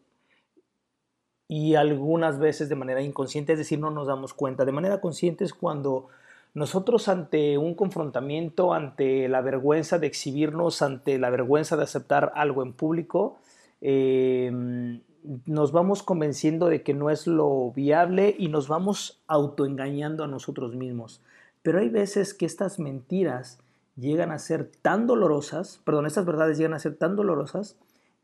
y 1.49 1.75
algunas 1.75 2.39
veces 2.39 2.69
de 2.69 2.77
manera 2.77 3.03
inconsciente, 3.03 3.55
es 3.55 3.59
decir, 3.59 3.81
no 3.81 3.91
nos 3.91 4.07
damos 4.07 4.35
cuenta. 4.35 4.65
De 4.65 4.71
manera 4.71 5.01
consciente 5.01 5.43
es 5.45 5.53
cuando 5.53 6.07
nosotros 6.55 7.09
ante 7.09 7.59
un 7.59 7.75
confrontamiento, 7.75 8.73
ante 8.73 9.29
la 9.29 9.41
vergüenza 9.41 9.99
de 9.99 10.07
exhibirnos, 10.07 10.81
ante 10.81 11.19
la 11.19 11.31
vergüenza 11.31 11.77
de 11.77 11.83
aceptar 11.83 12.33
algo 12.37 12.63
en 12.63 12.73
público, 12.73 13.39
em, 13.81 15.01
nos 15.47 15.73
vamos 15.73 16.05
convenciendo 16.05 16.69
de 16.69 16.83
que 16.83 16.95
no 16.95 17.11
es 17.11 17.27
lo 17.27 17.73
viable 17.73 18.35
y 18.39 18.47
nos 18.49 18.69
vamos 18.69 19.21
autoengañando 19.27 20.23
a 20.23 20.29
nosotros 20.29 20.77
mismos. 20.77 21.21
Pero 21.63 21.81
hay 21.81 21.89
veces 21.89 22.35
que 22.35 22.47
estas 22.47 22.79
mentiras 22.79 23.59
llegan 23.97 24.31
a 24.31 24.39
ser 24.39 24.71
tan 24.83 25.07
dolorosas, 25.07 25.81
perdón, 25.85 26.07
estas 26.07 26.25
verdades 26.25 26.57
llegan 26.57 26.75
a 26.75 26.79
ser 26.79 26.97
tan 26.97 27.17
dolorosas 27.17 27.77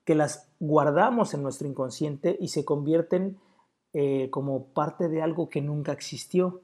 que 0.04 0.14
las 0.14 0.48
guardamos 0.60 1.34
en 1.34 1.42
nuestro 1.42 1.66
inconsciente 1.68 2.36
y 2.40 2.48
se 2.48 2.64
convierten 2.64 3.38
eh, 3.92 4.30
como 4.30 4.68
parte 4.68 5.08
de 5.08 5.22
algo 5.22 5.48
que 5.48 5.60
nunca 5.60 5.92
existió. 5.92 6.62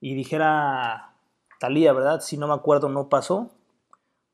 Y 0.00 0.14
dijera 0.14 1.14
Talía, 1.60 1.92
¿verdad? 1.92 2.20
Si 2.20 2.38
no 2.38 2.48
me 2.48 2.54
acuerdo, 2.54 2.88
no 2.88 3.08
pasó. 3.08 3.50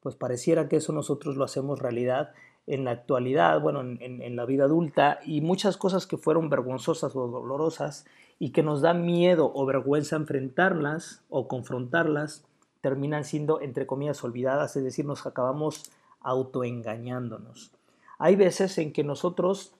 Pues 0.01 0.15
pareciera 0.15 0.69
que 0.69 0.77
eso 0.77 0.93
nosotros 0.93 1.37
lo 1.37 1.45
hacemos 1.45 1.81
realidad 1.81 2.33
en 2.67 2.85
la 2.85 2.91
actualidad, 2.91 3.61
bueno, 3.61 3.81
en, 3.81 4.37
la 4.37 4.45
vida 4.45 4.65
adulta, 4.65 5.21
y 5.25 5.41
muchas 5.41 5.77
cosas 5.77 6.07
que 6.07 6.17
fueron 6.17 6.51
vergonzosas 6.51 7.15
o 7.15 7.29
dolorosas 7.29 8.07
y 8.39 8.51
que 8.51 8.63
nos 8.63 8.81
da 8.81 8.93
miedo 8.93 9.53
o 9.55 9.65
vergüenza 9.67 10.17
enfrentarlas 10.17 11.23
o 11.31 11.47
confrontarlas, 11.47 12.45
terminan 12.81 13.25
siendo, 13.25 13.61
entre 13.61 13.87
comillas, 13.87 14.23
olvidadas, 14.25 14.77
es 14.77 14.85
decir, 14.85 15.05
nos 15.05 15.27
acabamos 15.27 15.91
autoengañándonos. 16.21 17.71
Hay 18.19 18.37
veces 18.37 18.79
en 18.79 18.93
que 18.93 19.05
nosotros 19.05 19.73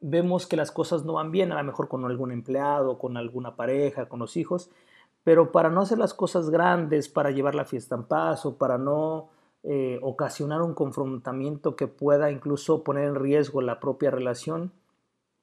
vemos 0.00 0.46
que 0.46 0.56
las 0.56 0.70
cosas 0.70 1.04
no 1.04 1.14
van 1.14 1.30
bien, 1.30 1.52
a 1.52 1.56
lo 1.56 1.64
mejor 1.64 1.88
con 1.88 2.04
algún 2.04 2.32
empleado, 2.32 2.98
con 2.98 3.16
alguna 3.16 3.54
pareja, 3.54 4.06
con 4.06 4.18
los 4.18 4.36
hijos, 4.36 4.70
pero 5.24 5.52
para 5.52 5.68
no 5.68 5.82
hacer 5.82 5.98
las 5.98 6.14
cosas 6.14 6.48
grandes, 6.48 7.08
para 7.08 7.30
llevar 7.30 7.54
la 7.54 7.66
fiesta 7.66 7.94
en 7.94 8.04
paz 8.04 8.46
o 8.46 8.56
para 8.56 8.78
no 8.78 9.28
eh, 9.62 9.98
ocasionar 10.02 10.62
un 10.62 10.72
confrontamiento 10.72 11.76
que 11.76 11.86
pueda 11.86 12.30
incluso 12.30 12.82
poner 12.82 13.08
en 13.08 13.14
riesgo 13.14 13.60
la 13.60 13.78
propia 13.78 14.10
relación, 14.10 14.72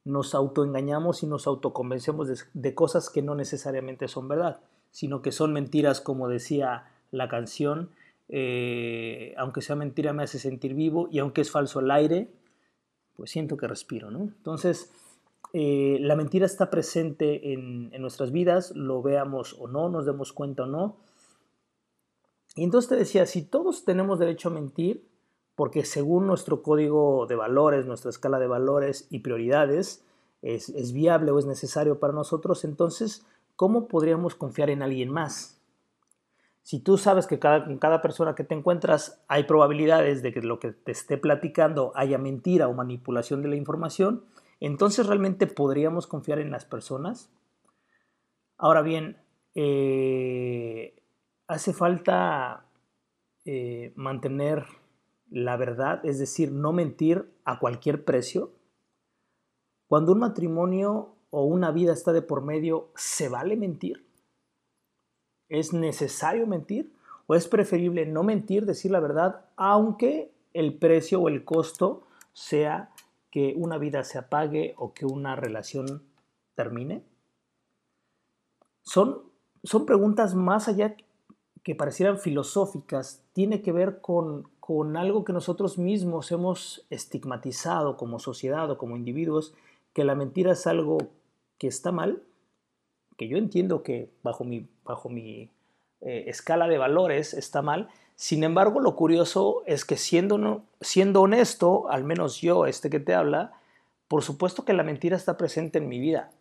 nos 0.06 0.34
autoengañamos 0.34 1.22
y 1.22 1.28
nos 1.28 1.46
autoconvencemos 1.46 2.28
de, 2.54 2.74
cosas 2.74 3.10
que 3.10 3.22
no 3.22 3.36
necesariamente 3.36 4.08
son 4.08 4.28
verdad, 4.28 4.62
sino 4.90 5.22
que 5.22 5.32
son 5.32 5.54
mentiras, 5.54 6.02
como 6.02 6.30
decía 6.30 6.86
la 7.12 7.28
canción, 7.28 7.92
eh, 8.30 9.36
aunque 9.38 9.62
sea 9.62 9.76
mentira 9.76 10.14
me 10.14 10.24
hace 10.24 10.40
sentir 10.40 10.74
vivo 10.74 11.10
y 11.12 11.20
aunque 11.20 11.42
es 11.42 11.52
falso 11.52 11.80
el 11.80 11.92
aire, 11.92 12.30
pues 13.16 13.32
siento 13.32 13.56
que 13.58 13.68
respiro. 13.68 14.10
Entonces, 14.10 14.92
eh, 15.54 15.98
la 16.02 16.16
mentira 16.16 16.46
está 16.46 16.70
presente 16.70 17.54
en, 17.54 17.90
en, 17.94 18.02
nuestras 18.02 18.32
vidas, 18.32 18.76
lo 18.76 19.02
veamos 19.02 19.56
o 19.60 19.68
no, 19.68 19.90
nos 19.90 20.06
demos 20.06 20.34
cuenta 20.34 20.64
o 20.64 20.68
no. 20.68 20.98
Y 22.58 22.64
entonces 22.64 22.90
te 22.90 22.96
decía, 22.96 23.28
si 23.28 23.44
todos 23.44 23.86
tenemos 23.86 24.18
derecho 24.18 24.50
a 24.50 24.52
mentir, 24.52 25.08
porque 25.56 25.86
según 25.86 26.26
nuestro 26.26 26.64
código 26.64 27.28
de 27.28 27.36
valores, 27.36 27.86
nuestra 27.86 28.10
escala 28.10 28.40
de 28.40 28.48
valores 28.48 29.08
y 29.12 29.20
prioridades, 29.20 30.04
es, 30.42 30.92
viable 30.92 31.32
o 31.32 31.40
es 31.40 31.46
necesario 31.46 32.00
para 32.00 32.14
nosotros, 32.14 32.64
entonces, 32.64 33.26
¿cómo 33.56 33.88
podríamos 33.88 34.34
confiar 34.34 34.72
en 34.72 34.82
alguien 34.82 35.12
más? 35.12 35.62
Si 36.64 36.80
tú 36.80 36.98
sabes 36.98 37.28
que 37.28 37.38
cada, 37.38 37.66
con 37.66 37.78
cada 37.78 38.02
persona 38.02 38.34
que 38.34 38.44
te 38.44 38.56
encuentras 38.56 39.22
hay 39.28 39.44
probabilidades 39.44 40.24
de 40.24 40.34
que 40.34 40.42
lo 40.42 40.60
que 40.60 40.72
te 40.72 40.92
esté 40.92 41.18
platicando 41.18 41.92
haya 41.96 42.18
mentira 42.18 42.68
o 42.68 42.74
manipulación 42.74 43.44
de 43.44 43.50
la 43.50 43.56
información, 43.56 44.26
entonces 44.60 45.06
realmente 45.06 45.46
podríamos 45.46 46.08
confiar 46.08 46.40
en 46.40 46.50
las 46.50 46.66
personas. 46.66 47.30
Ahora 48.58 48.82
bien, 48.82 49.18
eh, 49.54 50.97
hace 51.48 51.74
falta 51.74 52.66
eh, 53.46 53.94
mantener 53.96 54.66
la 55.30 55.58
verdad, 55.58 56.06
es 56.06 56.20
decir, 56.20 56.52
no 56.52 56.74
mentir 56.74 57.32
a 57.44 57.60
cualquier 57.60 58.06
precio. 58.06 58.52
Cuando 59.88 60.14
un 60.14 60.20
matrimonio 60.20 61.16
o 61.30 61.46
una 61.46 61.72
vida 61.72 61.94
está 61.94 62.14
de 62.14 62.22
por 62.22 62.44
medio, 62.44 62.90
¿se 62.96 63.30
vale 63.30 63.56
mentir? 63.56 64.06
¿Es 65.50 65.74
necesario 65.74 66.46
mentir? 66.48 66.94
¿O 67.26 67.36
es 67.36 67.48
preferible 67.48 68.06
no 68.06 68.24
mentir, 68.24 68.66
decir 68.66 68.92
la 68.92 69.00
verdad, 69.00 69.46
aunque 69.56 70.32
el 70.54 70.78
precio 70.78 71.22
o 71.22 71.30
el 71.30 71.44
costo 71.44 72.04
sea 72.34 72.92
que 73.32 73.54
una 73.58 73.78
vida 73.78 74.04
se 74.04 74.18
apague 74.18 74.74
o 74.78 74.94
que 74.94 75.06
una 75.06 75.36
relación 75.36 76.04
termine? 76.56 77.04
Son, 78.82 79.24
son 79.64 79.86
preguntas 79.86 80.36
más 80.36 80.70
allá 80.70 80.96
que 81.68 81.76
parecieran 81.76 82.18
filosóficas, 82.18 83.22
tiene 83.34 83.62
que 83.62 83.74
ver 83.74 84.00
con, 84.00 84.48
con 84.62 84.96
algo 84.96 85.26
que 85.26 85.34
nosotros 85.34 85.78
mismos 85.78 86.32
hemos 86.32 86.88
estigmatizado 86.90 87.98
como 87.98 88.20
sociedad 88.20 88.72
o 88.72 88.78
como 88.78 88.96
individuos, 88.96 89.54
que 89.92 90.06
la 90.06 90.16
mentira 90.16 90.54
es 90.54 90.66
algo 90.66 90.98
que 91.58 91.68
está 91.68 91.92
mal 91.92 92.24
que 93.18 93.28
yo 93.28 93.38
entiendo 93.38 93.84
que 93.84 94.10
bajo 94.24 94.46
mi, 94.46 94.70
bajo 94.86 95.10
mi 95.10 95.50
eh, 96.00 96.24
escala 96.28 96.70
de 96.70 96.78
valores 96.78 97.34
está 97.34 97.62
mal. 97.62 97.90
Sin 98.16 98.46
embargo, 98.46 98.80
lo 98.80 98.96
curioso 98.96 99.64
es 99.66 99.84
que 99.84 99.98
siendo, 99.98 100.64
siendo 100.80 101.22
honesto, 101.22 101.90
al 101.90 102.06
menos 102.06 102.40
yo, 102.40 102.66
este 102.66 102.90
que 102.90 103.02
te 103.02 103.14
habla, 103.14 103.60
por 104.08 104.24
supuesto 104.24 104.64
que 104.64 104.72
la 104.72 104.84
mentira 104.84 105.18
está 105.18 105.36
presente 105.36 105.80
en 105.80 105.90
mi 105.90 106.00
vida. 106.00 106.32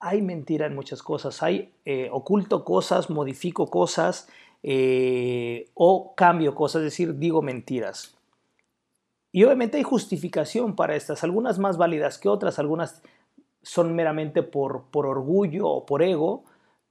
Hay 0.00 0.22
mentira 0.22 0.66
en 0.66 0.74
muchas 0.74 1.02
cosas, 1.02 1.42
hay 1.42 1.72
eh, 1.84 2.08
oculto 2.10 2.64
cosas, 2.64 3.10
modifico 3.10 3.68
cosas 3.68 4.28
eh, 4.62 5.70
o 5.74 6.14
cambio 6.14 6.54
cosas, 6.54 6.80
es 6.80 6.86
decir, 6.86 7.18
digo 7.18 7.42
mentiras. 7.42 8.16
Y 9.32 9.44
obviamente 9.44 9.76
hay 9.76 9.82
justificación 9.82 10.74
para 10.74 10.96
estas, 10.96 11.22
algunas 11.22 11.58
más 11.58 11.76
válidas 11.76 12.18
que 12.18 12.28
otras, 12.28 12.58
algunas 12.58 13.02
son 13.62 13.94
meramente 13.94 14.42
por, 14.42 14.84
por 14.90 15.06
orgullo 15.06 15.68
o 15.68 15.86
por 15.86 16.02
ego, 16.02 16.44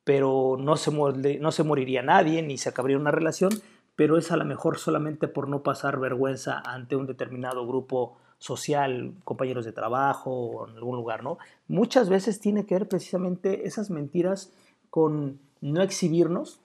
pero 0.04 0.56
no 0.60 0.78
se, 0.78 0.92
no 0.92 1.52
se 1.52 1.64
moriría 1.64 2.02
nadie 2.02 2.42
ni 2.42 2.58
se 2.58 2.70
acabaría 2.70 2.98
una 2.98 3.12
relación, 3.12 3.52
pero 3.96 4.18
es 4.18 4.32
a 4.32 4.38
lo 4.38 4.46
mejor 4.46 4.78
solamente 4.78 5.28
por 5.28 5.48
no 5.50 5.62
pasar 5.62 6.00
vergüenza 6.00 6.60
ante 6.60 6.96
un 6.96 7.06
determinado 7.06 7.68
grupo 7.68 8.18
social, 8.40 9.14
compañeros 9.24 9.66
de 9.66 9.74
trabajo 9.74 10.32
o 10.32 10.68
en 10.68 10.78
algún 10.78 10.96
lugar, 10.96 11.24
¿no? 11.24 11.38
Muchas 11.68 12.10
veces 12.10 12.40
tiene 12.40 12.66
que 12.66 12.76
ver 12.76 12.88
precisamente 12.88 13.68
esas 13.68 13.90
mentiras 13.90 14.52
con 14.90 15.40
no 15.62 15.82
exhibirnos 15.82 16.62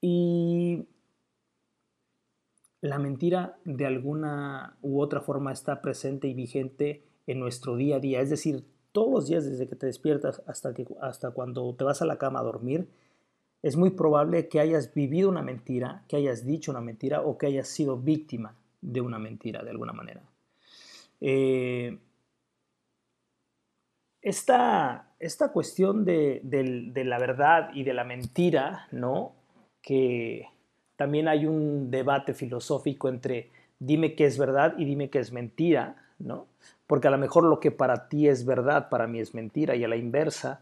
y 0.00 0.86
la 2.82 2.98
mentira 2.98 3.56
de 3.64 3.86
alguna 3.86 4.76
u 4.82 5.00
otra 5.00 5.20
forma 5.20 5.52
está 5.52 5.80
presente 5.80 6.28
y 6.28 6.34
vigente 6.34 7.02
en 7.26 7.40
nuestro 7.40 7.76
día 7.76 7.96
a 7.96 8.00
día, 8.00 8.20
es 8.20 8.30
decir, 8.30 8.64
todos 8.90 9.10
los 9.10 9.26
días 9.26 9.44
desde 9.44 9.68
que 9.68 9.76
te 9.76 9.86
despiertas 9.86 10.42
hasta, 10.46 10.74
que, 10.74 10.86
hasta 11.00 11.30
cuando 11.30 11.74
te 11.74 11.84
vas 11.84 12.02
a 12.02 12.06
la 12.06 12.18
cama 12.18 12.40
a 12.40 12.44
dormir, 12.44 12.88
es 13.62 13.76
muy 13.76 13.90
probable 13.90 14.48
que 14.48 14.60
hayas 14.60 14.92
vivido 14.92 15.28
una 15.28 15.40
mentira, 15.40 16.04
que 16.08 16.16
hayas 16.16 16.44
dicho 16.44 16.72
una 16.72 16.80
mentira 16.80 17.22
o 17.22 17.38
que 17.38 17.46
hayas 17.46 17.68
sido 17.68 17.96
víctima 17.96 18.56
de 18.80 19.00
una 19.00 19.18
mentira 19.18 19.62
de 19.62 19.70
alguna 19.70 19.92
manera. 19.92 20.22
Eh, 21.22 21.98
esta, 24.20 25.14
esta, 25.18 25.52
cuestión 25.52 26.04
de, 26.04 26.40
de, 26.42 27.04
la 27.04 27.18
verdad 27.18 27.70
y 27.72 27.84
de 27.84 27.94
la 27.94 28.04
mentira, 28.04 28.88
¿no? 28.90 29.32
Que 29.80 30.48
también 30.96 31.28
hay 31.28 31.46
un 31.46 31.90
debate 31.90 32.34
filosófico 32.34 33.08
entre 33.08 33.50
dime 33.78 34.14
qué 34.14 34.26
es 34.26 34.36
verdad 34.36 34.74
y 34.76 34.84
dime 34.84 35.10
qué 35.10 35.20
es 35.20 35.32
mentira, 35.32 35.96
¿no? 36.18 36.46
porque 36.92 37.08
a 37.08 37.10
lo 37.10 37.16
mejor 37.16 37.44
lo 37.44 37.58
que 37.58 37.70
para 37.70 38.10
ti 38.10 38.28
es 38.28 38.44
verdad, 38.44 38.90
para 38.90 39.06
mí 39.06 39.18
es 39.18 39.32
mentira, 39.32 39.74
y 39.74 39.82
a 39.82 39.88
la 39.88 39.96
inversa, 39.96 40.60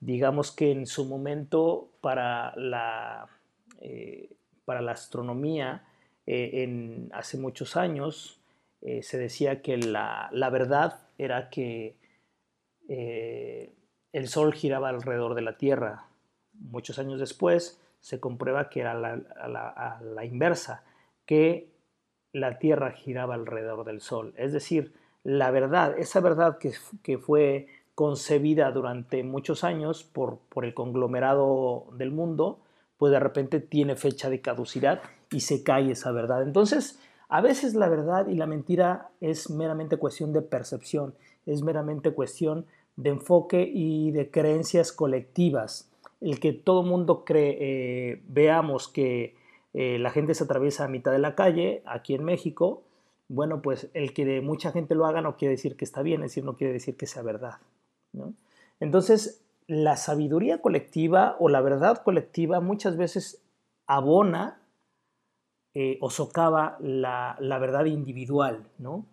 digamos 0.00 0.50
que 0.50 0.72
en 0.72 0.86
su 0.88 1.04
momento 1.04 1.88
para 2.00 2.52
la, 2.56 3.28
eh, 3.80 4.28
para 4.64 4.82
la 4.82 4.90
astronomía, 4.90 5.84
eh, 6.26 6.64
en, 6.64 7.10
hace 7.12 7.38
muchos 7.38 7.76
años, 7.76 8.37
eh, 8.80 9.02
se 9.02 9.18
decía 9.18 9.62
que 9.62 9.76
la, 9.76 10.28
la 10.32 10.50
verdad 10.50 11.00
era 11.18 11.50
que 11.50 11.96
el 12.88 14.28
Sol 14.28 14.54
giraba 14.54 14.88
alrededor 14.88 15.34
de 15.34 15.42
la 15.42 15.58
Tierra. 15.58 16.06
Muchos 16.54 16.98
años 16.98 17.20
después 17.20 17.80
se 18.00 18.18
comprueba 18.18 18.70
que 18.70 18.80
era 18.80 18.94
la, 18.94 19.12
a 19.12 20.00
la 20.02 20.24
inversa, 20.24 20.84
que 21.26 21.70
la 22.32 22.58
Tierra 22.58 22.92
giraba 22.92 23.34
alrededor 23.34 23.84
del 23.84 24.00
Sol. 24.00 24.34
Es 24.36 24.52
decir, 24.52 24.94
la 25.24 25.50
verdad, 25.50 25.98
esa 25.98 26.20
verdad 26.20 26.58
que, 26.58 27.18
fue 27.18 27.66
concebida 27.94 28.70
durante 28.70 29.22
muchos 29.24 29.64
años 29.64 30.04
por, 30.04 30.38
por, 30.48 30.64
el 30.64 30.74
conglomerado 30.74 31.86
del 31.92 32.12
mundo, 32.12 32.60
pues 32.96 33.12
de 33.12 33.20
repente 33.20 33.60
tiene 33.60 33.96
fecha 33.96 34.30
de 34.30 34.40
caducidad 34.40 35.02
y 35.30 35.40
se 35.40 35.62
cae 35.62 35.90
esa 35.90 36.12
verdad. 36.12 36.42
Entonces, 36.42 37.00
a 37.28 37.40
veces 37.40 37.74
la 37.74 37.88
verdad 37.88 38.28
y 38.28 38.34
la 38.34 38.46
mentira 38.46 39.10
es 39.20 39.50
meramente 39.50 39.96
cuestión 39.98 40.32
de 40.32 40.42
percepción, 40.42 41.14
es 41.46 41.62
meramente 41.62 42.12
cuestión 42.12 42.66
de 42.96 43.10
enfoque 43.10 43.70
y 43.72 44.10
de 44.10 44.30
creencias 44.30 44.92
colectivas. 44.92 45.90
El 46.20 46.40
que 46.40 46.52
todo 46.52 46.82
mundo 46.82 47.24
cree, 47.24 47.56
eh, 47.60 48.22
veamos 48.28 48.88
que 48.88 49.36
eh, 49.74 49.98
la 49.98 50.10
gente 50.10 50.34
se 50.34 50.44
atraviesa 50.44 50.84
a 50.84 50.88
mitad 50.88 51.12
de 51.12 51.18
la 51.18 51.34
calle, 51.34 51.82
aquí 51.86 52.14
en 52.14 52.24
México, 52.24 52.82
bueno, 53.28 53.60
pues 53.60 53.90
el 53.92 54.14
que 54.14 54.40
mucha 54.40 54.72
gente 54.72 54.94
lo 54.94 55.06
haga 55.06 55.20
no 55.20 55.36
quiere 55.36 55.52
decir 55.52 55.76
que 55.76 55.84
está 55.84 56.02
bien, 56.02 56.22
es 56.22 56.30
decir, 56.30 56.44
no 56.44 56.56
quiere 56.56 56.72
decir 56.72 56.96
que 56.96 57.06
sea 57.06 57.22
verdad. 57.22 57.58
Entonces, 58.80 59.44
la 59.66 59.96
sabiduría 59.98 60.62
colectiva 60.62 61.36
o 61.38 61.50
la 61.50 61.60
verdad 61.60 62.02
colectiva 62.02 62.60
muchas 62.60 62.96
veces 62.96 63.42
abona 63.86 64.60
eh, 65.74 65.98
o 66.00 66.10
socava 66.10 66.76
la, 66.80 67.36
la, 67.40 67.58
verdad 67.58 67.84
individual, 67.84 68.66
¿no? 68.78 69.06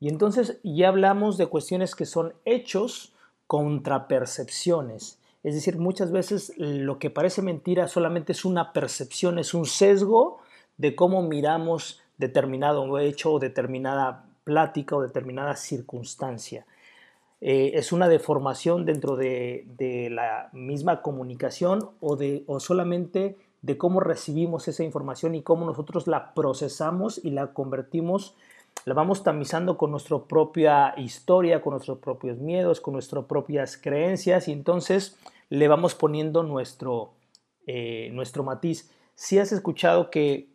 Y 0.00 0.08
entonces 0.08 0.58
ya 0.62 0.88
hablamos 0.88 1.36
de 1.38 1.46
cuestiones 1.46 1.94
que 1.94 2.06
son 2.06 2.34
hechos 2.44 3.14
contra 3.46 4.08
percepciones. 4.08 5.18
Es 5.42 5.54
decir, 5.54 5.78
muchas 5.78 6.12
veces 6.12 6.52
lo 6.56 6.98
que 6.98 7.10
parece 7.10 7.42
mentira 7.42 7.88
solamente 7.88 8.32
es 8.32 8.44
una 8.44 8.72
percepción, 8.72 9.38
es 9.38 9.54
un 9.54 9.66
sesgo 9.66 10.38
de 10.76 10.94
cómo 10.94 11.22
miramos 11.22 12.00
determinado 12.18 12.98
hecho 12.98 13.32
o 13.32 13.38
determinada 13.38 14.26
plática 14.44 14.96
o 14.96 15.02
determinada 15.02 15.56
circunstancia. 15.56 16.66
Eh, 17.40 17.72
es 17.74 17.92
una 17.92 18.08
deformación 18.08 18.84
dentro 18.84 19.16
de, 19.16 20.08
la 20.10 20.50
misma 20.52 21.00
comunicación 21.00 21.90
o, 22.00 22.16
de, 22.16 22.44
o 22.46 22.60
solamente 22.60 23.36
de 23.62 23.76
cómo 23.78 24.00
recibimos 24.00 24.68
esa 24.68 24.84
información 24.84 25.34
y 25.34 25.42
cómo 25.42 25.66
nosotros 25.66 26.06
la 26.06 26.34
procesamos 26.34 27.22
y 27.22 27.30
la 27.30 27.48
convertimos, 27.52 28.34
la 28.84 28.94
vamos 28.94 29.22
tamizando 29.22 29.76
con 29.76 29.90
nuestra 29.90 30.18
propia 30.18 30.94
historia, 30.96 31.60
con 31.60 31.72
nuestros 31.72 31.98
propios 31.98 32.38
miedos, 32.38 32.80
con 32.80 32.94
nuestras 32.94 33.24
propias 33.26 33.76
creencias 33.76 34.48
y 34.48 34.52
entonces 34.52 35.18
le 35.50 35.68
vamos 35.68 35.94
poniendo 35.94 36.42
nuestro, 36.42 37.12
eh, 37.66 38.10
nuestro 38.12 38.42
matiz 38.44 38.90
si 39.20 39.38
has 39.38 39.52
escuchado 39.52 40.08
que, 40.08 40.48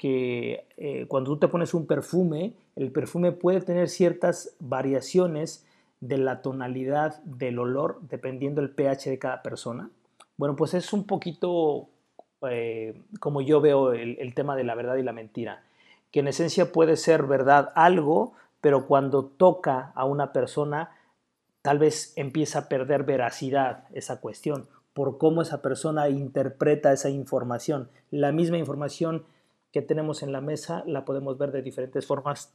eh, 0.75 1.05
cuando 1.07 1.29
tú 1.29 1.37
te 1.37 1.47
pones 1.47 1.75
un 1.75 1.85
perfume, 1.85 2.55
el 2.75 2.91
perfume 2.91 3.31
puede 3.31 3.61
tener 3.61 3.89
ciertas 3.89 4.55
variaciones 4.59 5.67
de 6.01 6.17
la 6.17 6.41
tonalidad 6.41 7.21
del 7.25 7.59
olor 7.59 7.99
dependiendo 8.09 8.61
del 8.61 8.71
pH 8.71 9.11
de 9.11 9.19
cada 9.19 9.43
persona. 9.43 9.91
Bueno, 10.35 10.55
pues 10.55 10.73
es 10.73 10.93
un 10.93 11.03
poquito 11.03 11.89
eh, 12.49 13.01
como 13.19 13.41
yo 13.41 13.61
veo 13.61 13.93
el, 13.93 14.17
el 14.19 14.33
tema 14.33 14.55
de 14.55 14.63
la 14.63 14.75
verdad 14.75 14.95
y 14.95 15.03
la 15.03 15.13
mentira, 15.13 15.63
que 16.11 16.21
en 16.21 16.27
esencia 16.27 16.71
puede 16.71 16.97
ser 16.97 17.23
verdad 17.23 17.71
algo, 17.75 18.33
pero 18.61 18.87
cuando 18.87 19.25
toca 19.25 19.91
a 19.95 20.05
una 20.05 20.33
persona, 20.33 20.91
tal 21.61 21.79
vez 21.79 22.13
empieza 22.15 22.59
a 22.59 22.69
perder 22.69 23.03
veracidad 23.03 23.85
esa 23.93 24.21
cuestión 24.21 24.67
por 24.95 25.17
cómo 25.17 25.41
esa 25.41 25.61
persona 25.61 26.07
interpreta 26.07 26.93
esa 26.93 27.09
información. 27.09 27.89
La 28.11 28.31
misma 28.31 28.57
información 28.57 29.25
que 29.73 29.81
tenemos 29.81 30.23
en 30.23 30.31
la 30.31 30.39
mesa 30.39 30.83
la 30.87 31.03
podemos 31.03 31.37
ver 31.37 31.51
de 31.51 31.61
diferentes 31.61 32.05
formas, 32.07 32.53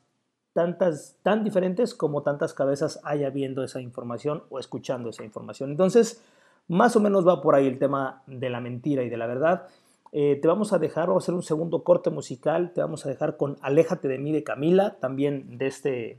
tantas, 0.55 1.17
tan 1.23 1.45
diferentes 1.45 1.95
como 1.95 2.23
tantas 2.23 2.55
cabezas 2.55 2.99
haya 3.05 3.29
viendo 3.29 3.63
esa 3.63 3.83
información 3.83 4.43
o 4.49 4.59
escuchando 4.59 5.11
esa 5.11 5.23
información. 5.23 5.71
Entonces, 5.71 6.25
más 6.71 6.95
o 6.95 7.01
menos 7.01 7.27
va 7.27 7.43
por 7.43 7.57
ahí 7.57 7.67
el 7.67 7.81
tema 7.81 8.23
de 8.29 8.49
la 8.49 8.61
mentira 8.61 9.03
y 9.03 9.09
de 9.09 9.17
la 9.17 9.27
verdad. 9.27 9.67
Eh, 10.13 10.39
te 10.41 10.47
vamos 10.47 10.73
a 10.73 10.79
dejar, 10.79 11.09
vamos 11.09 11.25
a 11.25 11.27
hacer 11.27 11.35
un 11.35 11.43
segundo 11.43 11.83
corte 11.83 12.11
musical, 12.11 12.73
te 12.73 12.81
vamos 12.81 13.05
a 13.05 13.09
dejar 13.09 13.37
con 13.37 13.59
Aléjate 13.61 14.07
de 14.07 14.19
mí 14.19 14.31
de 14.31 14.45
Camila, 14.45 14.97
también 15.01 15.59
de 15.59 15.67
este, 15.67 16.19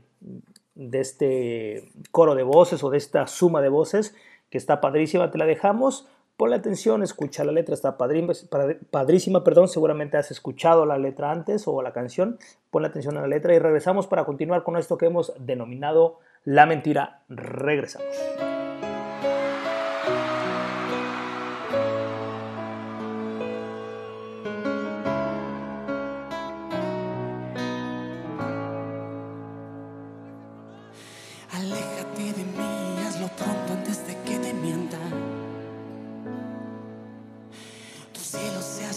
de 0.74 1.00
este 1.00 1.90
coro 2.10 2.34
de 2.34 2.42
voces 2.42 2.84
o 2.84 2.90
de 2.90 2.98
esta 2.98 3.26
suma 3.28 3.62
de 3.62 3.70
voces 3.70 4.14
que 4.50 4.58
está 4.58 4.82
padrísima, 4.82 5.30
te 5.30 5.38
la 5.38 5.46
dejamos. 5.46 6.06
Ponle 6.36 6.56
atención, 6.56 7.02
escucha 7.02 7.44
la 7.44 7.52
letra, 7.52 7.74
está 7.74 7.96
padrísima, 7.96 9.44
perdón, 9.44 9.68
seguramente 9.68 10.18
has 10.18 10.30
escuchado 10.30 10.84
la 10.84 10.98
letra 10.98 11.30
antes 11.30 11.66
o 11.66 11.80
la 11.80 11.94
canción, 11.94 12.38
ponle 12.70 12.88
atención 12.88 13.16
a 13.16 13.22
la 13.22 13.26
letra 13.26 13.54
y 13.54 13.58
regresamos 13.58 14.06
para 14.06 14.26
continuar 14.26 14.64
con 14.64 14.76
esto 14.76 14.98
que 14.98 15.06
hemos 15.06 15.32
denominado 15.38 16.18
la 16.44 16.66
mentira. 16.66 17.22
Regresamos. 17.30 18.61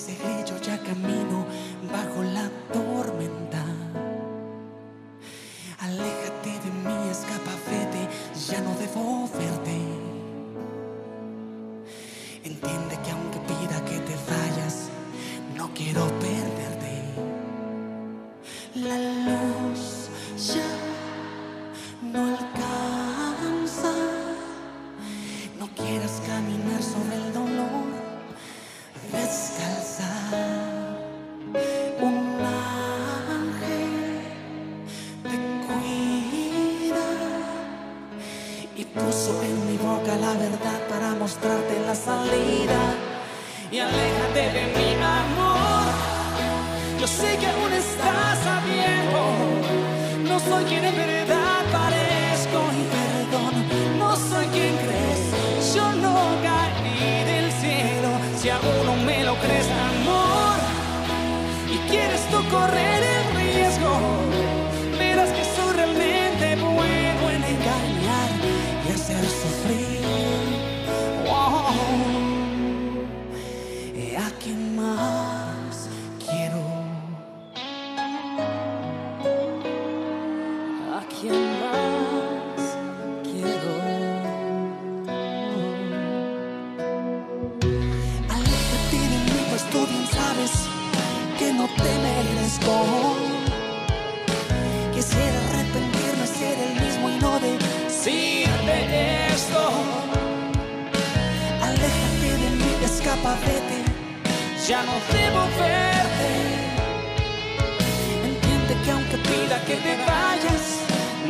ese 0.05 0.13
grillo 0.21 0.55
ya 0.63 0.77
camina. 0.83 1.14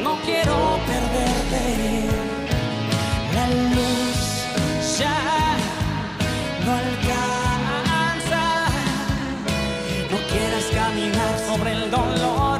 no 0.03 0.17
quiero 0.23 0.79
perderte. 0.85 2.07
La 3.33 3.47
luz 3.75 4.19
ya 4.99 5.57
no 6.65 6.71
alcanza, 6.83 8.43
no 10.11 10.17
quieras 10.31 10.65
caminar 10.73 11.39
sobre 11.47 11.71
el 11.71 11.91
dolor. 11.91 12.59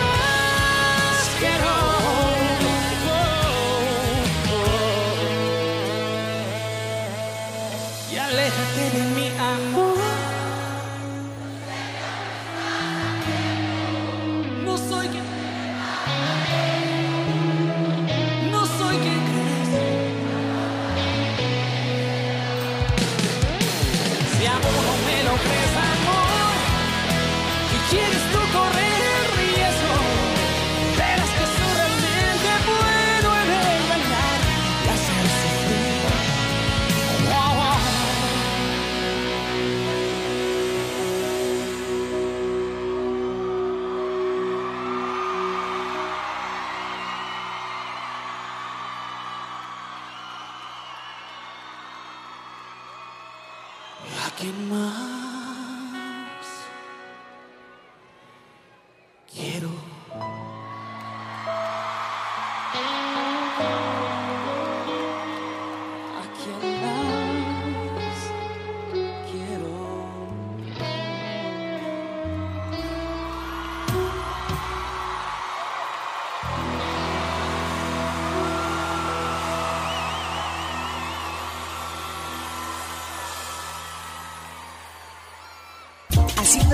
más? 54.43 55.20
haciendo 55.20 55.20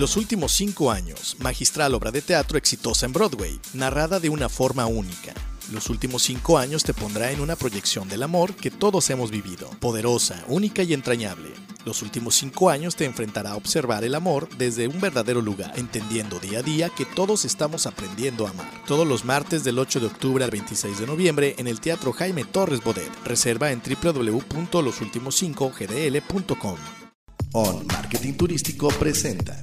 Los 0.00 0.16
últimos 0.16 0.52
cinco 0.52 0.90
años, 0.90 1.36
magistral 1.40 1.94
obra 1.94 2.10
de 2.10 2.22
teatro 2.22 2.56
exitosa 2.56 3.04
en 3.04 3.12
Broadway, 3.12 3.60
narrada 3.74 4.18
de 4.18 4.30
una 4.30 4.48
forma 4.48 4.86
única 4.86 5.34
los 5.70 5.88
últimos 5.88 6.24
cinco 6.24 6.58
años 6.58 6.82
te 6.82 6.94
pondrá 6.94 7.30
en 7.30 7.40
una 7.40 7.54
proyección 7.54 8.08
del 8.08 8.24
amor 8.24 8.54
que 8.54 8.72
todos 8.72 9.08
hemos 9.10 9.30
vivido, 9.30 9.70
poderosa, 9.78 10.42
única 10.48 10.82
y 10.82 10.94
entrañable. 10.94 11.50
Los 11.84 12.02
últimos 12.02 12.34
cinco 12.34 12.70
años 12.70 12.96
te 12.96 13.04
enfrentará 13.04 13.52
a 13.52 13.56
observar 13.56 14.02
el 14.02 14.16
amor 14.16 14.48
desde 14.58 14.88
un 14.88 15.00
verdadero 15.00 15.40
lugar, 15.40 15.72
entendiendo 15.76 16.40
día 16.40 16.58
a 16.58 16.62
día 16.62 16.90
que 16.90 17.04
todos 17.04 17.44
estamos 17.44 17.86
aprendiendo 17.86 18.48
a 18.48 18.50
amar. 18.50 18.68
Todos 18.86 19.06
los 19.06 19.24
martes 19.24 19.62
del 19.62 19.78
8 19.78 20.00
de 20.00 20.06
octubre 20.06 20.42
al 20.44 20.50
26 20.50 20.98
de 20.98 21.06
noviembre 21.06 21.54
en 21.58 21.68
el 21.68 21.80
Teatro 21.80 22.12
Jaime 22.12 22.44
Torres 22.44 22.82
Bodet. 22.82 23.12
Reserva 23.24 23.70
en 23.70 23.80
www.losultimos5gdl.com. 23.80 26.76
On 27.52 27.84
Marketing 27.86 28.34
Turístico 28.34 28.88
presenta 28.88 29.62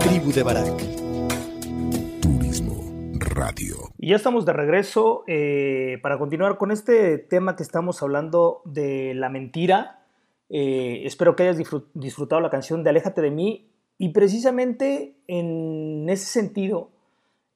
Tribu 0.00 0.32
de 0.32 0.42
Barak. 0.42 0.76
Turismo 2.20 3.12
Radio. 3.18 3.76
Y 3.98 4.10
ya 4.10 4.16
estamos 4.16 4.46
de 4.46 4.52
regreso 4.52 5.24
eh, 5.26 5.98
para 6.02 6.18
continuar 6.18 6.56
con 6.58 6.70
este 6.70 7.18
tema 7.18 7.56
que 7.56 7.62
estamos 7.62 8.02
hablando 8.02 8.62
de 8.64 9.14
la 9.14 9.28
mentira. 9.28 10.04
Eh, 10.48 11.02
espero 11.04 11.36
que 11.36 11.44
hayas 11.44 11.58
disfrutado 11.94 12.40
la 12.40 12.50
canción 12.50 12.82
de 12.82 12.90
Aléjate 12.90 13.20
de 13.20 13.30
mí. 13.30 13.70
Y 13.98 14.10
precisamente 14.10 15.16
en 15.26 16.08
ese 16.08 16.26
sentido, 16.26 16.90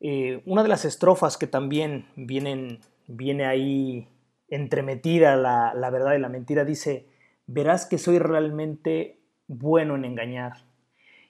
eh, 0.01 0.43
una 0.45 0.63
de 0.63 0.69
las 0.69 0.85
estrofas 0.85 1.39
que 1.39 1.47
también 1.47 2.07
vienen, 2.17 2.81
viene 3.07 3.47
ahí 3.47 4.09
entremetida 4.49 5.37
la, 5.37 5.73
la 5.75 5.91
verdad 5.91 6.15
y 6.15 6.19
la 6.21 6.29
mentira 6.29 6.65
dice, 6.65 7.09
verás 7.47 7.87
que 7.87 7.99
soy 7.99 8.19
realmente 8.19 9.21
bueno 9.47 9.95
en 9.97 10.05
engañar 10.05 10.65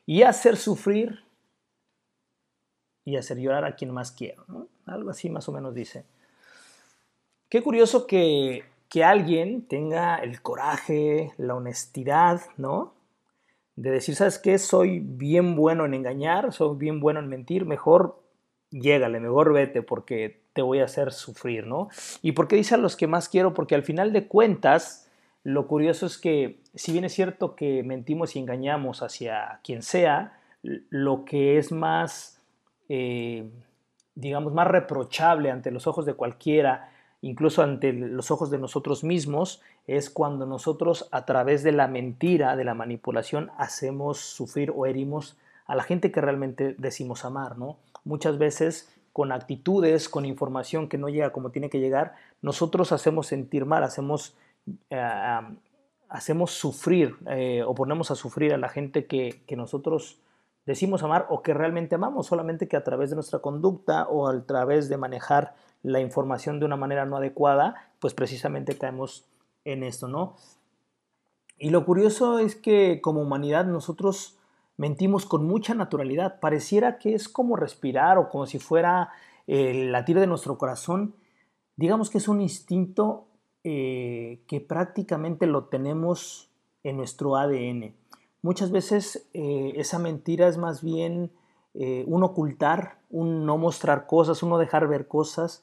y 0.07 0.22
hacer 0.22 0.57
sufrir 0.57 1.24
y 3.05 3.16
hacer 3.16 3.38
llorar 3.38 3.64
a 3.64 3.77
quien 3.77 3.90
más 3.90 4.12
quiero. 4.12 4.44
Algo 4.87 5.11
así 5.11 5.31
más 5.31 5.48
o 5.48 5.53
menos 5.53 5.74
dice. 5.74 6.05
Qué 7.48 7.62
curioso 7.62 8.07
que, 8.07 8.64
que 8.88 9.05
alguien 9.05 9.66
tenga 9.66 10.16
el 10.16 10.40
coraje, 10.40 11.33
la 11.37 11.55
honestidad, 11.55 12.40
¿no? 12.57 12.94
De 13.77 13.90
decir, 13.90 14.14
¿sabes 14.14 14.38
qué? 14.38 14.59
Soy 14.59 15.00
bien 15.00 15.57
bueno 15.57 15.85
en 15.85 15.94
engañar, 15.94 16.53
soy 16.53 16.77
bien 16.77 17.00
bueno 17.00 17.20
en 17.20 17.29
mentir, 17.29 17.66
mejor 17.66 18.22
llégale, 18.70 19.20
mejor 19.20 19.53
vete 19.53 19.83
porque 19.83 20.42
te 20.53 20.62
voy 20.62 20.81
a 20.81 20.85
hacer 20.85 21.12
sufrir, 21.12 21.66
¿no? 21.66 21.88
¿Y 22.23 22.33
por 22.33 22.48
qué 22.48 22.56
dice 22.56 22.77
a 22.77 22.79
los 22.79 22.96
que 22.96 23.06
más 23.06 23.29
quiero? 23.29 23.54
Porque 23.54 23.75
al 23.75 23.83
final 23.83 24.12
de 24.12 24.27
cuentas, 24.27 25.04
lo 25.45 25.69
curioso 25.69 26.07
es 26.07 26.17
que, 26.17 26.59
si 26.75 26.92
bien 26.92 27.05
es 27.05 27.13
cierto 27.13 27.55
que 27.55 27.83
mentimos 27.83 28.35
y 28.35 28.38
engañamos 28.38 29.03
hacia 29.03 29.61
quien 29.63 29.83
sea, 29.83 30.38
lo 30.63 31.27
que 31.27 31.59
es 31.59 31.71
más, 31.71 32.40
eh, 32.88 33.51
digamos, 34.15 34.55
más 34.55 34.67
reprochable 34.67 35.51
ante 35.51 35.71
los 35.71 35.87
ojos 35.87 36.07
de 36.07 36.15
cualquiera, 36.15 36.90
incluso 37.21 37.63
ante 37.63 37.92
los 37.92 38.31
ojos 38.31 38.51
de 38.51 38.59
nosotros 38.59 39.05
mismos, 39.05 39.61
es 39.87 40.09
cuando 40.09 40.47
nosotros 40.47 41.09
a 41.13 41.27
través 41.27 41.63
de 41.63 41.73
la 41.73 41.88
mentira, 41.88 42.57
de 42.57 42.65
la 42.65 42.73
manipulación, 42.73 43.51
hacemos 43.59 44.19
sufrir 44.19 44.73
o 44.75 44.87
herimos 44.87 45.37
a 45.67 45.75
la 45.75 45.83
gente 45.83 46.11
que 46.11 46.23
realmente 46.23 46.75
decimos 46.79 47.27
amar, 47.27 47.59
¿no? 47.59 47.77
Muchas 48.05 48.38
veces 48.38 48.90
con 49.13 49.31
actitudes, 49.31 50.09
con 50.09 50.25
información 50.25 50.88
que 50.88 50.99
no 50.99 51.11
llega 51.11 51.33
como 51.33 51.51
tiene 51.51 51.69
que 51.69 51.81
llegar, 51.81 52.15
nosotros 52.40 52.92
hacemos 52.92 53.27
sentir 53.27 53.67
mal, 53.67 53.85
hacemos 53.85 54.35
eh, 54.90 55.40
hacemos 56.08 56.52
sufrir 56.52 57.17
eh, 57.29 57.62
o 57.67 57.75
ponemos 57.75 58.10
a 58.10 58.15
sufrir 58.15 58.54
a 58.54 58.58
la 58.58 58.69
gente 58.69 59.06
que, 59.06 59.44
nosotros 59.56 60.21
decimos 60.65 61.02
amar 61.02 61.27
o 61.29 61.42
que 61.42 61.54
realmente 61.54 61.96
amamos, 61.96 62.27
solamente 62.27 62.69
que 62.69 62.77
a 62.77 62.85
través 62.85 63.10
de 63.10 63.17
nuestra 63.17 63.40
conducta 63.40 64.06
o 64.08 64.29
a 64.29 64.46
través 64.46 64.88
de 64.88 64.96
manejar 64.96 65.54
la 65.83 66.00
información 66.00 66.60
de 66.60 66.67
una 66.67 66.77
manera 66.77 67.04
no 67.04 67.17
adecuada, 67.17 67.92
pues 67.98 68.15
precisamente 68.15 68.79
caemos 68.79 69.27
en 69.65 69.83
esto, 69.83 70.08
¿no? 70.08 70.37
Y 71.58 71.71
lo 71.71 71.85
curioso 71.85 72.38
es 72.38 72.56
que 72.56 73.00
como 73.00 73.21
humanidad 73.21 73.67
nosotros 73.67 74.38
mentimos 74.77 75.27
con 75.27 75.46
mucha 75.46 75.75
naturalidad, 75.75 76.40
pareciera 76.40 76.98
que 76.98 77.15
es 77.15 77.29
como 77.29 77.56
respirar 77.56 78.19
o 78.19 78.29
como 78.29 78.46
si 78.46 78.58
fuera 78.58 79.10
el 79.46 79.92
latir 79.92 80.19
de 80.19 80.27
nuestro 80.27 80.58
corazón, 80.58 81.15
digamos 81.77 82.10
que 82.10 82.19
es 82.19 82.29
un 82.29 82.40
instinto 82.40 83.27
eh, 83.67 84.40
que 84.46 84.60
prácticamente 84.60 85.46
lo 85.46 85.65
tenemos 85.65 86.50
en 86.83 86.98
nuestro 86.98 87.37
ADN. 87.37 87.94
Muchas 88.42 88.71
veces 88.71 89.27
eh, 89.33 89.73
esa 89.77 89.98
mentira 89.98 90.48
es 90.48 90.58
más 90.58 90.83
bien 90.83 91.31
eh, 91.73 92.04
un 92.06 92.23
ocultar, 92.25 92.98
un 93.08 93.46
no 93.46 93.56
mostrar 93.56 94.06
cosas, 94.06 94.42
uno 94.42 94.58
dejar 94.58 94.87
ver 94.87 95.08
cosas 95.08 95.62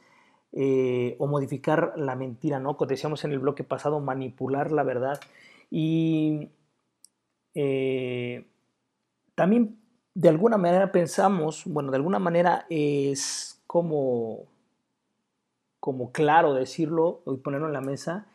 o 0.54 1.28
modificar 1.28 1.94
la 1.96 2.16
mentira, 2.16 2.60
¿no? 2.60 2.76
Como 2.76 2.90
decíamos 2.90 3.24
en 3.24 3.32
el 3.32 3.40
bloque 3.40 3.64
pasado, 3.64 4.02
manipular 4.02 4.72
la 4.72 4.84
verdad. 4.84 5.18
Y 5.70 6.50
también 9.36 9.80
de 10.14 10.28
alguna 10.28 10.58
manera 10.58 10.92
pensamos, 10.92 11.64
bueno, 11.66 11.92
de 11.92 11.98
alguna 11.98 12.20
manera 12.20 12.66
es 12.70 13.62
como 13.66 14.48
como 15.82 16.12
claro 16.12 16.54
decirlo 16.54 17.22
y 17.26 17.36
ponerlo 17.38 17.68
en 17.68 17.74
la 17.74 17.82
mesa, 17.82 18.28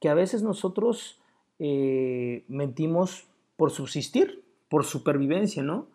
que 0.00 0.08
a 0.08 0.14
veces 0.14 0.42
nosotros 0.42 1.20
eh, 1.58 2.44
mentimos 2.48 3.26
por 3.56 3.72
subsistir, 3.72 4.44
por 4.70 4.84
supervivencia, 4.84 5.62
¿no? 5.62 5.88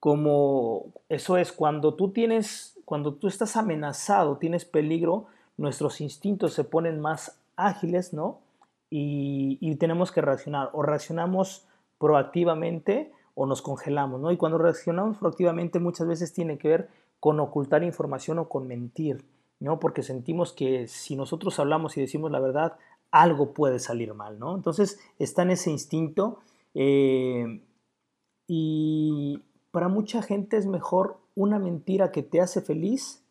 Como 0.00 0.92
eso 1.08 1.38
es 1.38 1.52
cuando 1.52 1.94
tú 1.94 2.10
tienes, 2.10 2.78
cuando 2.84 3.14
tú 3.14 3.28
estás 3.28 3.56
amenazado, 3.56 4.36
tienes 4.36 4.64
peligro, 4.64 5.26
nuestros 5.56 6.00
instintos 6.00 6.52
se 6.52 6.64
ponen 6.64 7.00
más 7.00 7.40
ágiles, 7.56 8.12
¿no? 8.12 8.40
Y, 8.90 9.56
y 9.60 9.76
tenemos 9.76 10.10
que 10.10 10.20
reaccionar. 10.20 10.70
O 10.72 10.82
reaccionamos 10.82 11.66
proactivamente 11.98 13.12
o 13.36 13.46
nos 13.46 13.62
congelamos, 13.62 14.20
¿no? 14.20 14.32
Y 14.32 14.36
cuando 14.36 14.58
reaccionamos 14.58 15.18
proactivamente 15.18 15.78
muchas 15.78 16.08
veces 16.08 16.32
tiene 16.32 16.58
que 16.58 16.68
ver 16.68 16.88
con 17.20 17.38
ocultar 17.38 17.84
información 17.84 18.40
o 18.40 18.48
con 18.48 18.66
mentir. 18.66 19.24
¿No? 19.64 19.80
Porque 19.80 20.02
sentimos 20.02 20.52
que 20.52 20.86
si 20.86 21.16
nosotros 21.16 21.58
hablamos 21.58 21.96
y 21.96 22.00
decimos 22.00 22.30
la 22.30 22.40
verdad, 22.40 22.76
algo 23.10 23.52
puede 23.52 23.78
salir 23.78 24.14
mal, 24.14 24.38
¿no? 24.38 24.54
Entonces 24.54 25.00
está 25.18 25.42
en 25.42 25.50
ese 25.50 25.70
instinto 25.70 26.40
eh, 26.74 27.62
y 28.46 29.42
para 29.70 29.88
mucha 29.88 30.22
gente 30.22 30.56
es 30.56 30.66
mejor 30.66 31.18
una 31.34 31.58
mentira 31.58 32.12
que 32.12 32.22
te 32.22 32.40
hace 32.40 32.60
feliz 32.60 33.24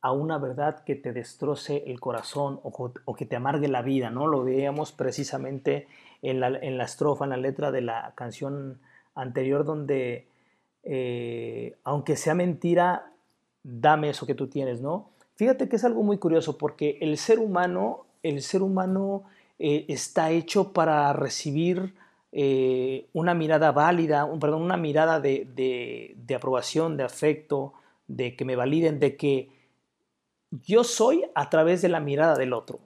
a 0.00 0.12
una 0.12 0.38
verdad 0.38 0.82
que 0.84 0.96
te 0.96 1.12
destroce 1.12 1.84
el 1.86 2.00
corazón 2.00 2.58
o, 2.64 3.14
que 3.14 3.24
te 3.24 3.36
amargue 3.36 3.68
la 3.68 3.82
vida, 3.82 4.10
¿no? 4.10 4.26
Lo 4.26 4.42
veíamos 4.42 4.90
precisamente 4.90 5.86
en 6.22 6.40
la, 6.40 6.48
en 6.48 6.76
la, 6.76 6.84
estrofa, 6.84 7.24
en 7.24 7.30
la 7.30 7.36
letra 7.36 7.70
de 7.70 7.82
la 7.82 8.12
canción 8.16 8.80
anterior, 9.14 9.64
donde 9.64 10.26
eh, 10.82 11.76
aunque 11.84 12.16
sea 12.16 12.34
mentira, 12.34 13.12
dame 13.62 14.10
eso 14.10 14.26
que 14.26 14.34
tú 14.34 14.48
tienes, 14.48 14.80
¿no? 14.80 15.10
Fíjate 15.36 15.68
que 15.68 15.76
es 15.76 15.84
algo 15.84 16.02
muy 16.02 16.18
curioso 16.18 16.58
porque 16.58 16.98
el 17.00 17.16
ser 17.18 17.38
humano, 17.38 18.06
el 18.22 18.42
ser 18.42 18.62
humano 18.62 19.24
eh, 19.58 19.86
está 19.88 20.30
hecho 20.30 20.72
para 20.72 21.12
recibir 21.12 21.94
eh, 22.32 23.08
una 23.12 23.34
mirada 23.34 23.72
válida, 23.72 24.28
perdón, 24.40 24.62
una 24.62 24.76
mirada 24.76 25.20
de, 25.20 25.46
de, 26.16 26.34
aprobación, 26.34 26.96
de 26.96 27.04
afecto, 27.04 27.74
de 28.06 28.36
que 28.36 28.44
me 28.44 28.56
validen, 28.56 28.98
de 28.98 29.16
que 29.16 29.50
yo 30.50 30.84
soy 30.84 31.24
a 31.34 31.50
través 31.50 31.82
de 31.82 31.88
la 31.88 32.00
mirada 32.00 32.36
del 32.36 32.52
otro. 32.52 32.80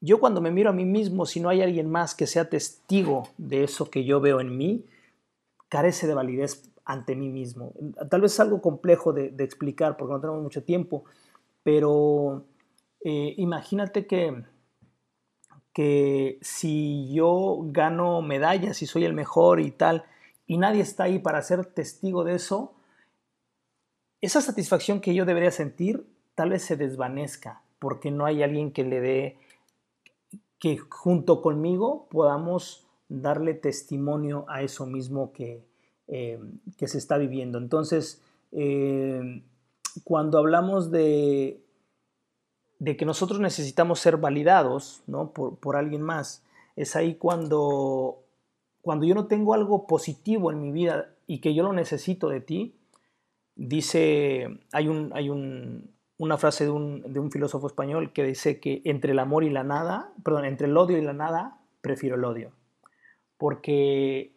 Yo 0.00 0.20
cuando 0.20 0.40
me 0.40 0.50
miro 0.50 0.70
a 0.70 0.74
mí 0.74 0.84
mismo, 0.84 1.24
si 1.24 1.40
no 1.40 1.48
hay 1.48 1.62
alguien 1.62 1.90
más 1.90 2.14
que 2.14 2.26
sea 2.26 2.50
testigo 2.50 3.28
de 3.38 3.64
eso 3.64 3.90
que 3.90 4.04
yo 4.04 4.20
veo 4.20 4.40
en 4.40 4.56
mí, 4.56 4.84
carece 5.68 6.06
de 6.06 6.14
validez 6.14 6.70
ante 6.84 7.16
mí 7.16 7.28
mismo. 7.28 7.72
Tal 8.10 8.20
vez 8.20 8.32
es 8.34 8.40
algo 8.40 8.60
complejo 8.60 9.12
de, 9.12 9.32
explicar 9.42 9.96
porque 9.96 10.12
no 10.12 10.20
tenemos 10.20 10.42
mucho 10.42 10.62
tiempo, 10.62 11.04
pero 11.66 12.44
eh, 13.00 13.34
imagínate 13.38 14.06
que 14.06 14.44
que 15.74 16.38
si 16.42 17.12
yo 17.12 17.58
gano 17.64 18.22
medallas 18.22 18.82
y 18.82 18.86
soy 18.86 19.04
el 19.04 19.12
mejor 19.14 19.58
y 19.58 19.72
tal, 19.72 20.04
y 20.46 20.58
nadie 20.58 20.80
está 20.80 21.04
ahí 21.04 21.18
para 21.18 21.42
ser 21.42 21.66
testigo 21.66 22.22
de 22.22 22.36
eso, 22.36 22.72
esa 24.20 24.40
satisfacción 24.40 25.00
que 25.00 25.12
yo 25.12 25.24
debería 25.24 25.50
sentir 25.50 26.06
tal 26.36 26.50
vez 26.50 26.62
se 26.62 26.76
desvanezca, 26.76 27.62
porque 27.80 28.12
no 28.12 28.26
hay 28.26 28.44
alguien 28.44 28.70
que 28.70 28.84
le 28.84 29.00
dé, 29.00 29.36
que 30.60 30.78
junto 30.78 31.42
conmigo 31.42 32.06
podamos 32.10 32.86
darle 33.08 33.54
testimonio 33.54 34.44
a 34.48 34.62
eso 34.62 34.86
mismo 34.86 35.32
que, 35.32 35.66
eh, 36.06 36.38
que 36.78 36.86
se 36.86 36.98
está 36.98 37.18
viviendo. 37.18 37.58
Entonces, 37.58 38.22
eh, 38.52 39.42
cuando 40.04 40.38
hablamos 40.38 40.90
de 40.90 41.66
de 42.78 42.96
que 42.96 43.04
nosotros 43.04 43.40
necesitamos 43.40 44.00
ser 44.00 44.16
validados 44.18 45.02
¿no? 45.06 45.32
por, 45.32 45.76
alguien 45.76 46.02
más, 46.02 46.44
es 46.76 46.96
ahí 46.96 47.14
cuando, 47.14 48.22
cuando 48.82 49.06
yo 49.06 49.14
no 49.14 49.26
tengo 49.26 49.54
algo 49.54 49.86
positivo 49.86 50.50
en 50.50 50.60
mi 50.60 50.72
vida 50.72 51.10
y 51.26 51.40
que 51.40 51.54
yo 51.54 51.62
lo 51.62 51.72
necesito 51.72 52.28
de 52.28 52.40
ti, 52.40 52.74
dice, 53.54 54.60
hay, 54.72 54.88
un, 54.88 55.10
hay 55.14 55.30
un, 55.30 55.90
una 56.18 56.36
frase 56.36 56.64
de 56.64 56.70
un, 56.70 57.12
de 57.12 57.18
un, 57.18 57.30
filósofo 57.30 57.66
español 57.66 58.12
que 58.12 58.24
dice 58.24 58.60
que 58.60 58.82
entre 58.84 59.12
el 59.12 59.18
amor 59.18 59.44
y 59.44 59.50
la 59.50 59.64
nada, 59.64 60.12
perdón, 60.22 60.44
entre 60.44 60.66
el 60.66 60.76
odio 60.76 60.98
y 60.98 61.02
la 61.02 61.14
nada, 61.14 61.58
prefiero 61.80 62.16
el 62.16 62.24
odio, 62.24 62.52
porque 63.38 64.36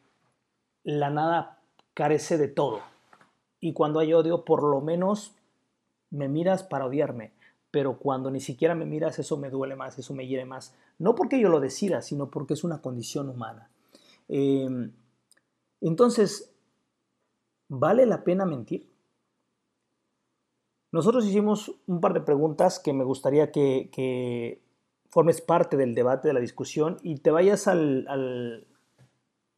la 0.84 1.10
nada 1.10 1.60
carece 1.94 2.38
de 2.38 2.48
todo. 2.48 2.80
Y 3.60 3.74
cuando 3.74 4.00
hay 4.00 4.14
odio, 4.14 4.46
por 4.46 4.64
lo 4.64 4.80
menos 4.80 5.36
me 6.12 6.28
miras 6.28 6.64
para 6.64 6.86
odiarme 6.86 7.34
pero 7.72 7.98
cuando 7.98 8.32
ni 8.32 8.40
siquiera 8.40 8.76
me 8.76 8.86
miras, 8.86 9.20
eso 9.20 9.38
me 9.38 9.50
duele 9.50 9.76
más, 9.76 9.98
eso 10.00 10.14
me 10.14 10.28
hiere 10.28 10.46
más. 10.46 10.76
No 10.98 11.16
porque 11.16 11.40
yo 11.40 11.50
lo 11.50 11.60
decida, 11.60 12.02
sino 12.02 12.30
porque 12.30 12.54
es 12.54 12.64
una 12.64 12.82
condición 12.82 13.30
humana. 13.30 13.70
Em, 14.28 14.92
entonces, 15.82 16.52
¿vale 17.68 18.06
la 18.06 18.24
pena 18.24 18.46
mentir? 18.46 18.90
Nosotros 20.92 21.26
hicimos 21.26 21.72
un 21.86 22.02
par 22.02 22.14
de 22.14 22.22
preguntas 22.22 22.80
que 22.80 22.94
me 22.94 23.04
gustaría 23.04 23.52
que, 23.52 24.62
formes 25.12 25.42
parte 25.42 25.76
del 25.76 25.96
debate, 25.96 26.28
de 26.28 26.36
la 26.36 26.40
discusión 26.40 26.98
y 27.02 27.18
te 27.18 27.32
vayas 27.32 27.68
al, 27.68 28.06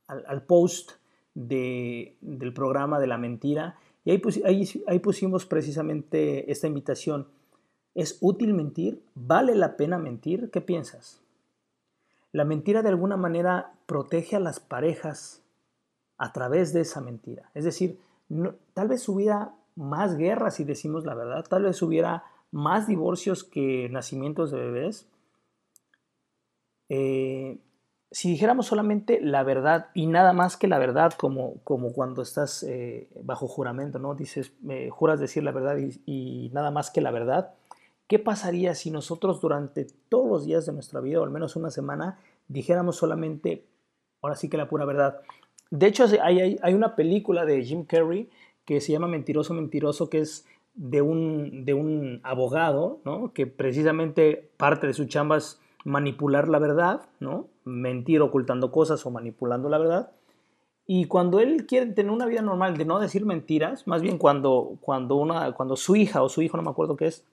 al, 0.08 0.45
post 0.45 0.91
del 1.34 2.54
programa 2.54 2.99
de 2.99 3.08
la 3.08 3.18
mentira. 3.18 3.78
Y 4.04 4.12
ahí, 4.12 4.22
ahí, 4.45 4.84
ahí 4.88 4.99
pusimos 4.99 5.45
precisamente 5.45 6.52
esta 6.52 6.68
invitación 6.68 7.28
¿Es 7.93 8.18
útil 8.22 8.54
mentir? 8.54 9.04
¿Vale 9.16 9.56
la 9.56 9.76
pena 9.76 9.97
mentir? 9.97 10.49
¿Qué 10.49 10.62
piensas? 10.62 11.22
La 12.32 12.45
mentira 12.45 12.82
de 12.82 12.89
alguna 12.89 13.18
manera 13.18 13.74
protege 13.86 14.38
a 14.38 14.39
las 14.39 14.60
parejas 14.60 15.43
a 16.18 16.32
través 16.32 16.72
de 16.72 16.82
esa 16.82 17.02
mentira. 17.02 17.52
Es 17.54 17.66
decir, 17.66 17.99
tal 18.74 18.88
vez 18.88 19.08
hubiera 19.10 19.54
más 19.76 20.16
guerras 20.16 20.56
si 20.56 20.64
decimos 20.64 21.06
la 21.06 21.16
verdad, 21.16 21.43
tal 21.49 21.64
vez 21.64 21.82
hubiera 21.82 22.24
más 22.52 22.88
divorcios 22.88 23.43
que 23.43 23.89
nacimientos 23.89 24.52
de 24.52 24.60
bebés. 24.60 25.08
Eh, 26.88 27.58
si 28.12 28.30
dijéramos 28.30 28.66
solamente 28.68 29.20
la 29.22 29.43
verdad 29.43 29.88
y 29.93 30.07
nada 30.07 30.34
más 30.34 30.57
que 30.57 30.68
la 30.68 30.78
verdad, 30.80 31.14
como, 31.14 31.55
como 31.64 31.93
cuando 31.93 32.22
estás 32.22 32.64
eh, 32.64 33.07
bajo 33.24 33.47
juramento, 33.47 33.99
¿no? 33.99 34.16
Dices, 34.16 34.51
juras 34.89 35.20
decir 35.20 35.43
la 35.43 35.51
verdad 35.51 35.78
y 36.05 36.49
nada 36.53 36.72
más 36.72 36.91
que 36.91 37.01
la 37.01 37.12
verdad, 37.12 37.53
¿Qué 38.12 38.20
pasaría 38.20 38.76
si 38.76 38.91
nosotros 38.91 39.39
durante 39.39 39.88
todos 40.09 40.28
los 40.30 40.45
días 40.45 40.66
de 40.66 40.74
nuestra 40.74 40.99
vida, 40.99 41.22
o 41.22 41.24
al 41.24 41.30
menos 41.30 41.55
una 41.55 41.72
semana, 41.72 42.20
dijéramos 42.49 42.97
solamente, 42.97 43.64
ahora 44.22 44.36
sí 44.36 44.49
que 44.49 44.57
la 44.57 44.68
pura 44.68 44.84
verdad? 44.84 45.22
De 45.70 45.88
hecho, 45.88 46.03
hay, 46.22 46.59
hay, 46.62 46.74
una 46.74 46.97
película 46.97 47.45
de 47.45 47.64
Jim 47.64 47.86
Carrey 47.86 48.30
que 48.66 48.82
se 48.82 48.91
llama 48.91 49.07
Mentiroso, 49.07 49.53
Mentiroso, 49.53 50.09
que 50.09 50.20
es 50.20 50.45
de 50.74 51.01
un, 51.01 51.64
de 51.64 51.74
un 51.74 52.20
abogado, 52.24 52.99
¿no? 53.05 53.32
que 53.32 53.47
precisamente 53.47 54.51
parte 54.57 54.88
de 54.88 54.93
su 54.93 55.05
chamba 55.05 55.38
es 55.38 55.62
manipular 55.86 56.49
la 56.49 56.59
verdad, 56.59 57.03
¿no? 57.22 57.47
Mentir 57.64 58.22
ocultando 58.22 58.72
cosas 58.72 59.05
o 59.05 59.12
manipulando 59.12 59.70
la 59.70 59.78
verdad. 59.78 60.12
Y 60.88 61.05
cuando 61.05 61.39
él 61.39 61.66
quiere 61.68 61.88
tener 61.88 62.12
una 62.12 62.26
vida 62.26 62.41
normal 62.41 62.78
de 62.78 62.86
no 62.86 62.99
decir 62.99 63.26
mentiras, 63.26 63.88
más 63.88 64.01
bien 64.01 64.18
cuando, 64.18 64.78
cuando, 64.82 65.16
una, 65.16 65.51
cuando 65.53 65.76
su 65.76 65.95
hija 65.95 66.22
o 66.22 66.30
su 66.30 66.41
hijo, 66.41 66.57
no 66.57 66.64
me 66.64 66.72
acuerdo 66.72 66.97
qué 66.97 67.07
es, 67.07 67.24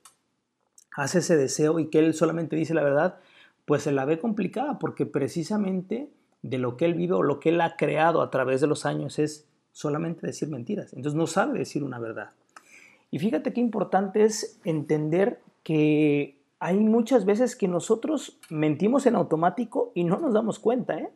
hace 0.94 1.18
ese 1.18 1.36
deseo 1.36 1.78
y 1.78 1.86
que 1.86 1.98
él 1.98 2.14
solamente 2.14 2.56
dice 2.56 2.74
la 2.74 2.82
verdad, 2.82 3.18
pues 3.64 3.82
se 3.82 3.92
la 3.92 4.04
ve 4.04 4.18
complicada 4.18 4.78
porque 4.78 5.06
precisamente 5.06 6.10
de 6.42 6.58
lo 6.58 6.76
que 6.76 6.84
él 6.84 6.94
vive 6.94 7.14
o 7.14 7.22
lo 7.22 7.40
que 7.40 7.50
él 7.50 7.60
ha 7.60 7.76
creado 7.76 8.22
a 8.22 8.30
través 8.30 8.60
de 8.60 8.66
los 8.66 8.86
años 8.86 9.18
es 9.18 9.46
solamente 9.72 10.26
decir 10.26 10.48
mentiras. 10.48 10.92
Entonces 10.92 11.16
no 11.16 11.26
sabe 11.26 11.58
decir 11.58 11.82
una 11.84 11.98
verdad. 11.98 12.30
Y 13.10 13.18
fíjate 13.18 13.52
qué 13.52 13.60
importante 13.60 14.24
es 14.24 14.58
entender 14.64 15.40
que 15.62 16.37
hay 16.60 16.78
muchas 16.78 17.24
veces 17.24 17.56
que 17.56 17.68
nosotros 17.68 18.38
mentimos 18.50 19.06
en 19.06 19.16
automático 19.16 19.92
y 19.94 20.04
no 20.04 20.18
nos 20.18 20.32
damos 20.34 20.58
cuenta, 20.58 20.98
¿eh? 20.98 21.10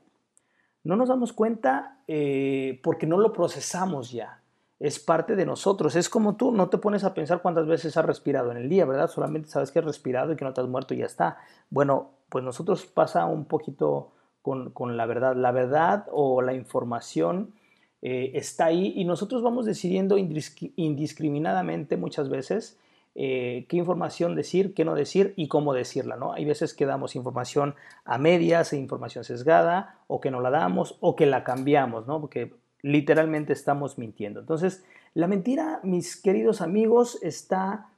No 0.85 0.97
nos 0.97 1.09
damos 1.09 1.33
cuenta 1.33 1.99
eh, 2.09 2.81
porque 2.83 3.07
no 3.07 3.19
lo 3.19 3.33
procesamos 3.33 4.11
ya 4.11 4.43
es 4.83 4.99
parte 4.99 5.37
de 5.37 5.47
nosotros. 5.47 5.95
Es 5.95 6.09
como 6.09 6.35
tú, 6.35 6.51
no 6.51 6.69
te 6.69 6.77
pones 6.77 7.05
a 7.05 7.15
pensar 7.15 7.41
cuántas 7.41 7.69
veces 7.69 7.97
has 7.97 8.05
respirado 8.05 8.51
en 8.51 8.57
el 8.57 8.69
día, 8.69 8.85
¿verdad? 8.85 9.09
Solamente 9.09 9.49
sabes 9.49 9.71
que 9.71 9.79
has 9.79 9.85
respirado 9.85 10.33
y 10.33 10.37
que 10.37 10.45
no 10.45 10.53
te 10.53 10.61
has 10.61 10.67
muerto 10.67 10.93
y 10.93 10.97
ya 10.97 11.07
está. 11.07 11.39
Bueno, 11.71 12.11
pues 12.29 12.43
nosotros 12.43 12.85
pasa 12.87 13.25
un 13.27 13.45
poquito 13.45 14.11
con, 14.43 14.97
la 14.97 15.07
verdad. 15.07 15.37
La 15.37 15.53
verdad 15.53 16.07
o 16.11 16.43
la 16.43 16.53
información 16.55 17.55
eh, 18.03 18.33
está 18.35 18.65
ahí 18.65 18.93
y 18.97 19.05
nosotros 19.05 19.41
vamos 19.41 19.67
decidiendo 19.67 20.19
indiscriminadamente 20.19 21.97
muchas 21.97 22.29
veces 22.29 22.77
eh, 23.15 23.67
qué 23.69 23.77
información 23.77 24.35
decir, 24.35 24.73
qué 24.75 24.85
no 24.85 24.95
decir 24.95 25.35
y 25.37 25.49
cómo 25.49 25.75
decirla, 25.75 26.17
¿no? 26.17 26.33
Hay 26.33 26.45
veces 26.45 26.73
que 26.73 26.87
damos 26.87 27.15
información 27.15 27.75
a 28.05 28.17
medias, 28.17 28.73
información 28.73 29.25
sesgada, 29.25 29.99
o 30.07 30.21
que 30.21 30.31
no 30.31 30.41
la 30.41 30.51
damos, 30.51 30.97
o 31.01 31.15
que 31.15 31.27
la 31.27 31.45
cambiamos, 31.45 32.07
¿no? 32.07 32.21
Porque 32.21 32.55
literalmente 32.81 33.53
estamos 33.53 33.99
mintiendo. 33.99 34.41
Entonces, 34.41 34.85
la 35.15 35.27
mentira, 35.27 35.81
mis 35.83 36.17
queridos 36.17 36.63
amigos, 36.63 37.19
está 37.23 37.89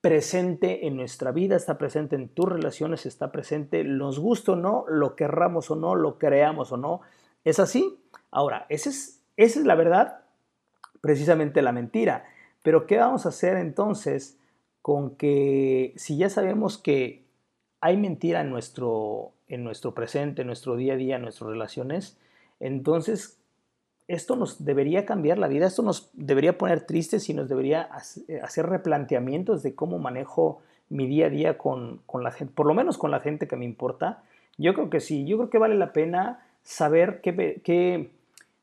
presente 0.00 0.86
en 0.86 0.96
nuestra 0.96 1.30
vida, 1.30 1.56
está 1.56 1.78
presente 1.78 2.16
en 2.16 2.28
tus 2.28 2.46
relaciones, 2.46 3.06
está 3.06 3.32
presente, 3.32 3.84
nos 3.84 4.18
guste 4.18 4.50
o 4.50 4.56
no, 4.56 4.84
lo 4.88 5.16
querramos 5.16 5.70
o 5.70 5.76
no, 5.76 5.94
lo 5.94 6.18
creamos 6.18 6.72
o 6.72 6.76
no. 6.76 7.00
¿Es 7.44 7.58
así? 7.58 8.00
Ahora, 8.30 8.66
esa 8.68 8.90
es, 8.90 9.22
esa 9.36 9.60
es 9.60 9.64
la 9.64 9.76
verdad, 9.76 10.24
precisamente 11.00 11.62
la 11.62 11.72
mentira. 11.72 12.24
Pero 12.62 12.86
¿qué 12.86 12.98
vamos 12.98 13.24
a 13.24 13.30
hacer 13.30 13.56
entonces 13.56 14.36
con 14.84 15.16
que 15.16 15.94
si 15.96 16.18
ya 16.18 16.28
sabemos 16.28 16.76
que 16.76 17.24
hay 17.80 17.96
mentira 17.96 18.42
en 18.42 18.50
nuestro, 18.50 19.32
en 19.48 19.64
nuestro 19.64 19.94
presente, 19.94 20.42
en 20.42 20.46
nuestro 20.46 20.76
día 20.76 20.92
a 20.92 20.96
día, 20.96 21.16
en 21.16 21.22
nuestras 21.22 21.48
relaciones, 21.48 22.18
entonces 22.60 23.38
esto 24.08 24.36
nos 24.36 24.62
debería 24.62 25.06
cambiar 25.06 25.38
la 25.38 25.48
vida, 25.48 25.68
esto 25.68 25.80
nos 25.80 26.10
debería 26.12 26.58
poner 26.58 26.82
tristes 26.82 27.30
y 27.30 27.32
nos 27.32 27.48
debería 27.48 27.88
eh, 28.28 28.40
hacer 28.42 28.66
replanteamientos 28.66 29.62
de 29.62 29.74
cómo 29.74 29.98
manejo 29.98 30.60
mi 30.90 31.06
día 31.06 31.28
a 31.28 31.30
día 31.30 31.56
con, 31.56 32.02
la 32.12 32.30
gente, 32.30 32.52
por 32.54 32.66
lo 32.66 32.74
menos 32.74 32.98
con 32.98 33.10
la 33.10 33.20
gente 33.20 33.48
que 33.48 33.56
me 33.56 33.64
importa. 33.64 34.22
Yo 34.58 34.74
creo 34.74 34.90
que 34.90 35.00
sí, 35.00 35.24
yo 35.24 35.38
creo 35.38 35.48
que 35.48 35.56
vale 35.56 35.76
la 35.76 35.94
pena 35.94 36.46
saber 36.62 37.22
qué, 37.22 38.10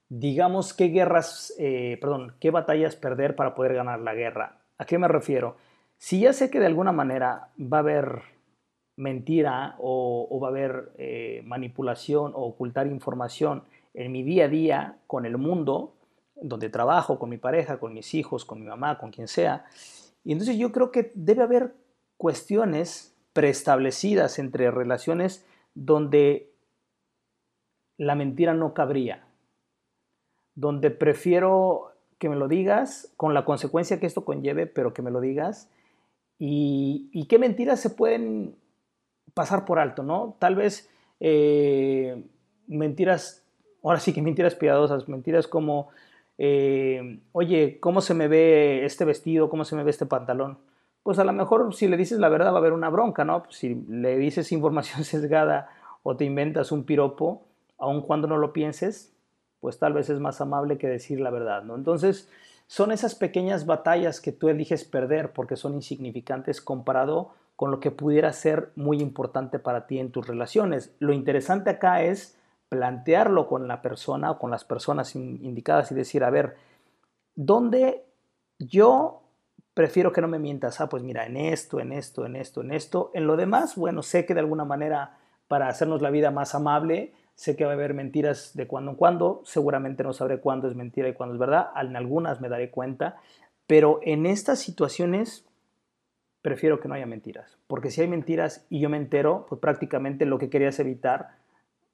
digamos, 0.10 0.76
qué 0.76 0.90
guerras, 0.90 1.52
eh, 1.58 1.98
perdón, 2.00 2.34
qué 2.40 2.52
batallas 2.52 2.96
perder 2.96 3.36
para 3.36 3.56
poder 3.56 3.74
ganar 3.74 4.02
la 4.02 4.14
guerra. 4.14 4.60
¿A 4.78 4.86
qué 4.86 5.00
me 5.00 5.08
refiero? 5.08 5.56
Si 6.02 6.20
ya 6.20 6.34
sé 6.34 6.49
que 6.49 6.60
de 6.60 6.66
alguna 6.66 6.91
manera 6.91 7.49
va 7.60 7.78
a 7.78 7.82
haber 7.82 8.24
mentira 8.95 9.76
o, 9.78 10.39
va 10.41 10.47
a 10.47 10.49
haber 10.49 10.93
eh, 10.97 11.43
manipulación 11.45 12.32
o 12.34 12.41
ocultar 12.41 12.88
información 12.88 13.66
en 13.93 14.12
mi 14.12 14.24
día 14.24 14.45
a 14.45 14.47
día 14.47 14.97
con 15.06 15.28
el 15.28 15.38
mundo, 15.38 15.93
donde 16.36 16.70
trabajo, 16.70 17.20
con 17.20 17.30
mi 17.30 17.38
pareja, 17.38 17.80
con 17.80 17.93
mis 17.93 18.16
hijos, 18.16 18.45
con 18.45 18.60
mi 18.60 18.66
mamá, 18.66 18.97
con 18.97 19.12
quien 19.12 19.28
sea, 19.28 19.66
y 20.24 20.32
entonces 20.32 20.58
yo 20.58 20.72
creo 20.72 20.91
que 20.91 21.12
debe 21.14 21.43
haber 21.43 21.76
cuestiones 22.18 23.16
preestablecidas 23.34 24.39
entre 24.39 24.72
relaciones 24.72 25.45
donde 25.76 26.52
la 27.97 28.16
mentira 28.16 28.56
no 28.56 28.74
cabría, 28.74 29.28
donde 30.56 30.89
prefiero 30.89 31.91
que 32.18 32.28
me 32.28 32.38
lo 32.38 32.47
digas 32.47 33.14
con 33.18 33.36
la 33.36 33.45
consecuencia 33.45 33.99
que 33.99 34.08
esto 34.08 34.26
conlleve, 34.26 34.66
pero 34.66 34.95
que 34.95 35.04
me 35.04 35.12
lo 35.12 35.22
digas, 35.22 35.70
y, 36.44 37.28
qué 37.28 37.38
mentiras 37.38 37.80
se 37.80 37.92
pueden 37.92 38.56
pasar 39.36 39.64
por 39.64 39.78
alto, 39.78 40.02
¿no? 40.02 40.38
Tal 40.39 40.56
vez 40.56 40.89
eh, 41.20 42.26
mentiras, 42.66 43.46
ahora 43.84 44.00
sí 44.00 44.12
que 44.12 44.24
mentiras 44.24 44.56
piadosas, 44.56 45.08
mentiras 45.08 45.48
como, 45.48 45.89
eh, 46.39 47.20
oye, 47.32 47.80
¿cómo 47.80 48.02
se 48.02 48.16
me 48.16 48.28
ve 48.28 48.86
este 48.86 49.06
vestido? 49.06 49.52
¿Cómo 49.52 49.66
se 49.66 49.76
me 49.76 49.84
ve 49.84 49.92
este 49.92 50.08
pantalón? 50.08 50.58
Pues 51.04 51.20
a 51.20 51.24
lo 51.24 51.32
mejor 51.32 51.76
si 51.76 51.88
le 51.88 51.96
dices 51.96 52.18
la 52.18 52.30
verdad 52.30 52.52
va 52.52 52.56
a 52.56 52.58
haber 52.58 52.74
una 52.74 52.89
bronca, 52.89 53.24
¿no? 53.24 53.44
Pues 53.44 53.58
si 53.58 53.76
le 53.88 54.18
dices 54.18 54.52
información 54.52 55.04
sesgada 55.04 55.70
o 56.02 56.18
te 56.18 56.26
inventas 56.26 56.72
un 56.72 56.86
piropo, 56.86 57.44
aun 57.78 58.02
cuando 58.02 58.28
no 58.28 58.38
lo 58.38 58.52
pienses, 58.52 59.16
pues 59.60 59.78
tal 59.78 59.94
vez 59.94 60.10
es 60.10 60.20
más 60.20 60.42
amable 60.42 60.80
que 60.80 60.88
decir 60.88 61.20
la 61.22 61.30
verdad, 61.30 61.62
¿no? 61.62 61.76
Entonces, 61.76 62.32
son 62.72 62.94
esas 62.94 63.16
pequeñas 63.16 63.66
batallas 63.66 64.22
que 64.22 64.32
tú 64.32 64.48
eliges 64.48 64.86
perder 64.86 65.34
porque 65.34 65.58
son 65.58 65.74
insignificantes 65.74 66.62
comparado 66.62 67.34
con 67.58 67.70
lo 67.70 67.82
que 67.82 67.92
pudiera 67.92 68.32
ser 68.32 68.72
muy 68.78 69.02
importante 69.02 69.60
para 69.60 69.88
ti 69.88 70.00
en 70.00 70.10
tus 70.10 70.26
relaciones. 70.26 70.96
Lo 71.00 71.12
interesante 71.12 71.70
acá 71.70 72.02
es 72.02 72.38
plantearlo 72.70 73.50
con 73.50 73.68
la 73.68 73.82
persona 73.82 74.32
o 74.32 74.40
con 74.40 74.52
las 74.52 74.64
personas 74.64 75.18
indicadas 75.18 75.92
y 75.92 75.96
decir, 75.96 76.24
a 76.24 76.30
ver, 76.30 76.56
¿dónde 77.36 78.06
yo 78.58 79.24
prefiero 79.74 80.14
que 80.14 80.22
no 80.22 80.30
me 80.30 80.40
mientas? 80.40 80.80
Ah, 80.80 80.88
pues 80.88 81.04
mira, 81.04 81.26
en 81.26 81.36
esto, 81.36 81.82
en 81.82 81.92
esto, 81.92 82.26
en 82.26 82.38
esto, 82.38 82.62
en 82.62 82.72
esto. 82.72 83.12
En 83.14 83.28
lo 83.28 83.36
demás, 83.36 83.76
bueno, 83.76 84.02
sé 84.02 84.26
que 84.26 84.34
de 84.34 84.40
alguna 84.40 84.64
manera 84.64 85.18
para 85.50 85.68
hacernos 85.68 86.02
la 86.02 86.10
vida 86.10 86.32
más 86.32 86.56
amable, 86.56 87.12
sé 87.36 87.56
que 87.56 87.66
va 87.66 87.72
a 87.72 87.74
haber 87.74 87.94
mentiras 87.94 88.52
de 88.56 88.68
cuando 88.68 88.92
en 88.92 88.98
cuando, 88.98 89.42
seguramente 89.46 90.04
no 90.04 90.14
sabré 90.14 90.40
cuándo 90.40 90.68
es 90.68 90.76
mentira 90.76 91.10
y 91.10 91.14
cuándo 91.14 91.36
es 91.36 91.40
verdad, 91.40 91.70
en 91.80 91.96
algunas 91.96 92.42
me 92.42 92.50
daré 92.50 92.70
cuenta, 92.70 93.18
pero 93.68 94.00
en 94.04 94.26
estas 94.26 94.60
situaciones 94.60 95.46
prefiero 96.42 96.80
que 96.80 96.88
no 96.88 96.96
haya 96.96 97.06
mentiras, 97.06 97.58
porque 97.68 97.92
si 97.92 98.02
hay 98.02 98.08
mentiras 98.08 98.66
y 98.70 98.80
yo 98.80 98.90
me 98.90 98.98
entero, 98.98 99.46
pues 99.48 99.60
prácticamente 99.62 100.26
lo 100.26 100.40
que 100.40 100.50
querías 100.50 100.80
evitar 100.80 101.42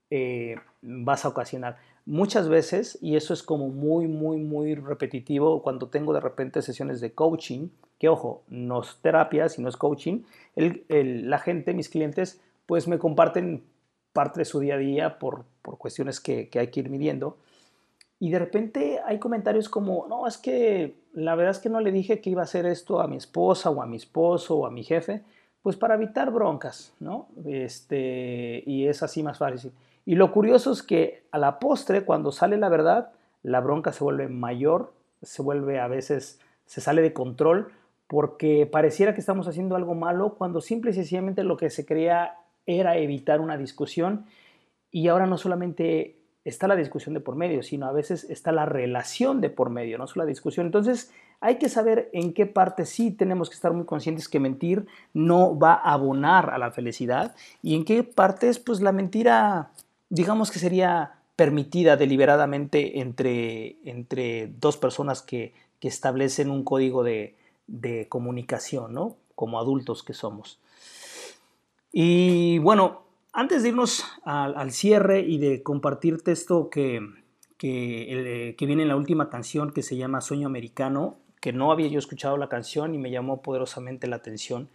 eh, 0.10 0.56
vas 0.82 1.26
a 1.26 1.30
ocasionar. 1.30 1.78
Muchas 2.06 2.48
veces, 2.48 2.98
y 3.02 3.18
eso 3.18 3.34
es 3.34 3.44
como 3.44 3.68
muy, 3.68 4.08
muy, 4.08 4.38
muy 4.38 4.76
repetitivo, 4.76 5.62
cuando 5.62 5.90
tengo 5.90 6.14
de 6.14 6.22
repente 6.22 6.62
sesiones 6.62 7.02
de 7.02 7.14
coaching, 7.14 7.68
que 8.00 8.08
ojo, 8.08 8.44
no 8.48 8.82
es 8.82 8.98
terapia, 9.02 9.50
sino 9.50 9.68
es 9.68 9.76
coaching, 9.76 10.24
la 10.56 11.40
gente, 11.40 11.74
mis 11.74 11.90
clientes, 11.90 12.42
pues 12.66 12.88
me 12.88 13.00
comparten 13.00 13.64
parte 14.18 14.40
de 14.40 14.46
su 14.46 14.60
día 14.60 14.74
a 14.74 14.78
día 14.80 15.20
por, 15.20 15.46
por 15.62 15.78
cuestiones 15.78 16.20
que, 16.20 16.50
que, 16.50 16.58
hay 16.58 16.72
que 16.72 16.80
ir 16.80 16.90
midiendo. 16.90 17.38
Y 18.20 18.32
de 18.32 18.40
repente 18.40 19.00
hay 19.06 19.20
comentarios 19.20 19.70
como, 19.70 20.08
no, 20.08 20.26
es 20.26 20.40
que 20.40 20.96
la 21.14 21.36
verdad 21.36 21.52
es 21.52 21.60
que 21.60 21.70
no 21.70 21.82
le 21.82 21.92
dije 21.92 22.20
que 22.20 22.32
iba 22.32 22.42
a 22.42 22.46
hacer 22.46 22.66
esto 22.66 23.00
a 23.00 23.08
mi 23.08 23.18
esposa 23.18 23.70
o 23.70 23.80
a 23.80 23.86
mi 23.86 23.98
esposo 23.98 24.58
o 24.58 24.66
a 24.66 24.72
mi 24.72 24.84
jefe, 24.84 25.22
pues 25.62 25.76
para 25.76 25.94
evitar 25.94 26.32
broncas, 26.32 26.96
¿no? 27.00 27.28
Este, 27.46 28.64
y 28.66 28.88
es 28.88 29.04
así 29.04 29.22
más 29.22 29.38
fácil. 29.38 29.72
Y 30.04 30.16
lo 30.16 30.32
curioso 30.32 30.72
es 30.72 30.82
que 30.82 31.22
a 31.32 31.38
la 31.38 31.60
postre, 31.60 32.04
cuando 32.04 32.32
sale 32.32 32.58
la 32.58 32.70
verdad, 32.70 33.12
la 33.44 33.60
bronca 33.60 33.92
se 33.92 34.04
vuelve 34.04 34.30
mayor, 34.30 34.94
se 35.22 35.44
vuelve 35.44 35.80
a 35.80 35.88
veces, 35.88 36.40
se 36.66 36.82
sale 36.82 37.04
de 37.04 37.14
control, 37.14 37.72
porque 38.08 38.66
pareciera 38.66 39.14
que 39.14 39.20
estamos 39.20 39.48
haciendo 39.48 39.76
algo 39.76 39.94
malo 39.94 40.34
cuando 40.40 40.60
simple 40.60 40.90
y 40.90 40.94
sencillamente 40.96 41.44
lo 41.44 41.56
que 41.58 41.70
se 41.70 41.86
quería 41.86 42.34
era 42.68 42.98
evitar 42.98 43.42
una 43.42 43.58
discusión 43.58 44.26
y 44.92 45.08
ahora 45.08 45.26
no 45.26 45.38
solamente 45.38 46.18
está 46.46 46.68
la 46.68 46.76
discusión 46.76 47.14
de 47.14 47.20
por 47.20 47.36
medio, 47.36 47.64
sino 47.64 47.88
a 47.88 47.92
veces 47.92 48.24
está 48.30 48.52
la 48.52 48.66
relación 48.66 49.42
de 49.42 49.50
por 49.50 49.70
medio, 49.70 49.98
no 49.98 50.08
solo 50.08 50.24
la 50.24 50.30
discusión. 50.30 50.68
Entonces 50.68 51.12
hay 51.42 51.58
que 51.58 51.70
saber 51.70 52.10
en 52.14 52.34
qué 52.34 52.46
parte 52.46 52.86
sí 52.86 53.12
tenemos 53.12 53.50
que 53.50 53.56
estar 53.56 53.74
muy 53.74 53.86
conscientes 53.86 54.30
que 54.30 54.40
mentir 54.40 54.86
no 55.14 55.58
va 55.58 55.74
a 55.74 55.94
abonar 55.94 56.52
a 56.52 56.58
la 56.58 56.72
felicidad 56.72 57.36
y 57.64 57.76
en 57.76 57.84
qué 57.84 58.04
partes 58.04 58.60
pues 58.60 58.82
la 58.82 58.92
mentira 58.92 59.72
digamos 60.10 60.52
que 60.52 60.60
sería 60.60 61.18
permitida 61.36 61.98
deliberadamente 61.98 63.00
entre, 63.00 63.78
entre 63.86 64.48
dos 64.60 64.76
personas 64.78 65.22
que, 65.22 65.54
establecen 65.80 66.50
un 66.50 66.66
código 66.66 67.02
de, 67.02 67.38
comunicación, 68.10 68.94
¿no? 68.94 69.16
Como 69.36 69.58
adultos 69.58 70.04
que 70.04 70.14
somos. 70.14 70.60
Y 71.92 72.60
bueno, 72.60 73.04
antes 73.34 73.64
de 73.64 73.70
irnos 73.70 74.06
al, 74.24 74.72
cierre 74.72 75.22
y 75.22 75.38
de 75.38 75.64
compartirte 75.64 76.32
esto 76.32 76.70
que, 76.70 77.02
que, 77.58 78.56
viene 78.60 78.84
en 78.84 78.90
la 78.90 78.96
última 78.96 79.30
canción 79.30 79.72
que 79.72 79.84
se 79.84 79.96
llama 79.96 80.22
Sueño 80.22 80.48
Americano, 80.48 81.18
que 81.40 81.54
no 81.54 81.72
había 81.72 81.88
yo 81.88 82.00
escuchado 82.00 82.38
la 82.38 82.50
canción 82.50 82.96
y 82.96 82.98
me 82.98 83.12
llamó 83.12 83.42
poderosamente 83.42 84.08
la 84.08 84.18
atención. 84.18 84.70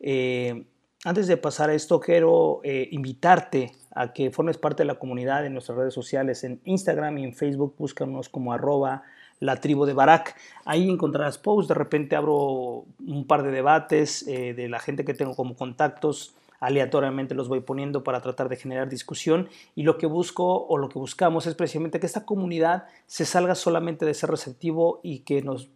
Eh, 0.00 0.64
antes 1.04 1.28
de 1.28 1.36
pasar 1.36 1.70
a 1.70 1.74
esto, 1.74 2.00
quiero 2.00 2.60
eh, 2.64 2.88
invitarte 2.90 3.72
a 3.94 4.12
que 4.12 4.30
formes 4.30 4.58
parte 4.58 4.82
de 4.82 4.86
la 4.86 4.98
comunidad 4.98 5.46
en 5.46 5.52
nuestras 5.52 5.78
redes 5.78 5.94
sociales, 5.94 6.42
en 6.42 6.60
Instagram 6.64 7.18
y 7.18 7.24
en 7.24 7.34
Facebook, 7.34 7.74
búscanos 7.78 8.28
como 8.28 8.52
arroba 8.52 9.04
la 9.40 9.60
tribu 9.60 9.84
de 9.86 9.92
Barak. 9.92 10.36
Ahí 10.64 10.90
encontrarás 10.90 11.38
posts, 11.38 11.68
de 11.68 11.74
repente 11.74 12.16
abro 12.16 12.84
un 13.06 13.26
par 13.28 13.44
de 13.44 13.52
debates 13.52 14.26
eh, 14.26 14.54
de 14.54 14.68
la 14.68 14.80
gente 14.80 15.04
que 15.04 15.14
tengo 15.14 15.36
como 15.36 15.54
contactos, 15.54 16.34
aleatoriamente 16.60 17.34
los 17.34 17.48
voy 17.48 17.60
poniendo 17.60 18.02
para 18.04 18.20
tratar 18.20 18.48
de 18.48 18.56
generar 18.56 18.88
discusión. 18.88 19.48
Y 19.74 19.82
lo 19.82 19.98
que 19.98 20.06
busco 20.06 20.66
o 20.66 20.78
lo 20.78 20.88
que 20.88 20.98
buscamos 20.98 21.46
es 21.46 21.54
precisamente 21.54 22.00
que 22.00 22.06
esta 22.06 22.24
comunidad 22.24 22.86
se 23.06 23.24
salga 23.24 23.54
solamente 23.54 24.04
de 24.04 24.14
ser 24.14 24.30
receptivo 24.30 25.00
y 25.02 25.20
que 25.20 25.42
nos 25.42 25.70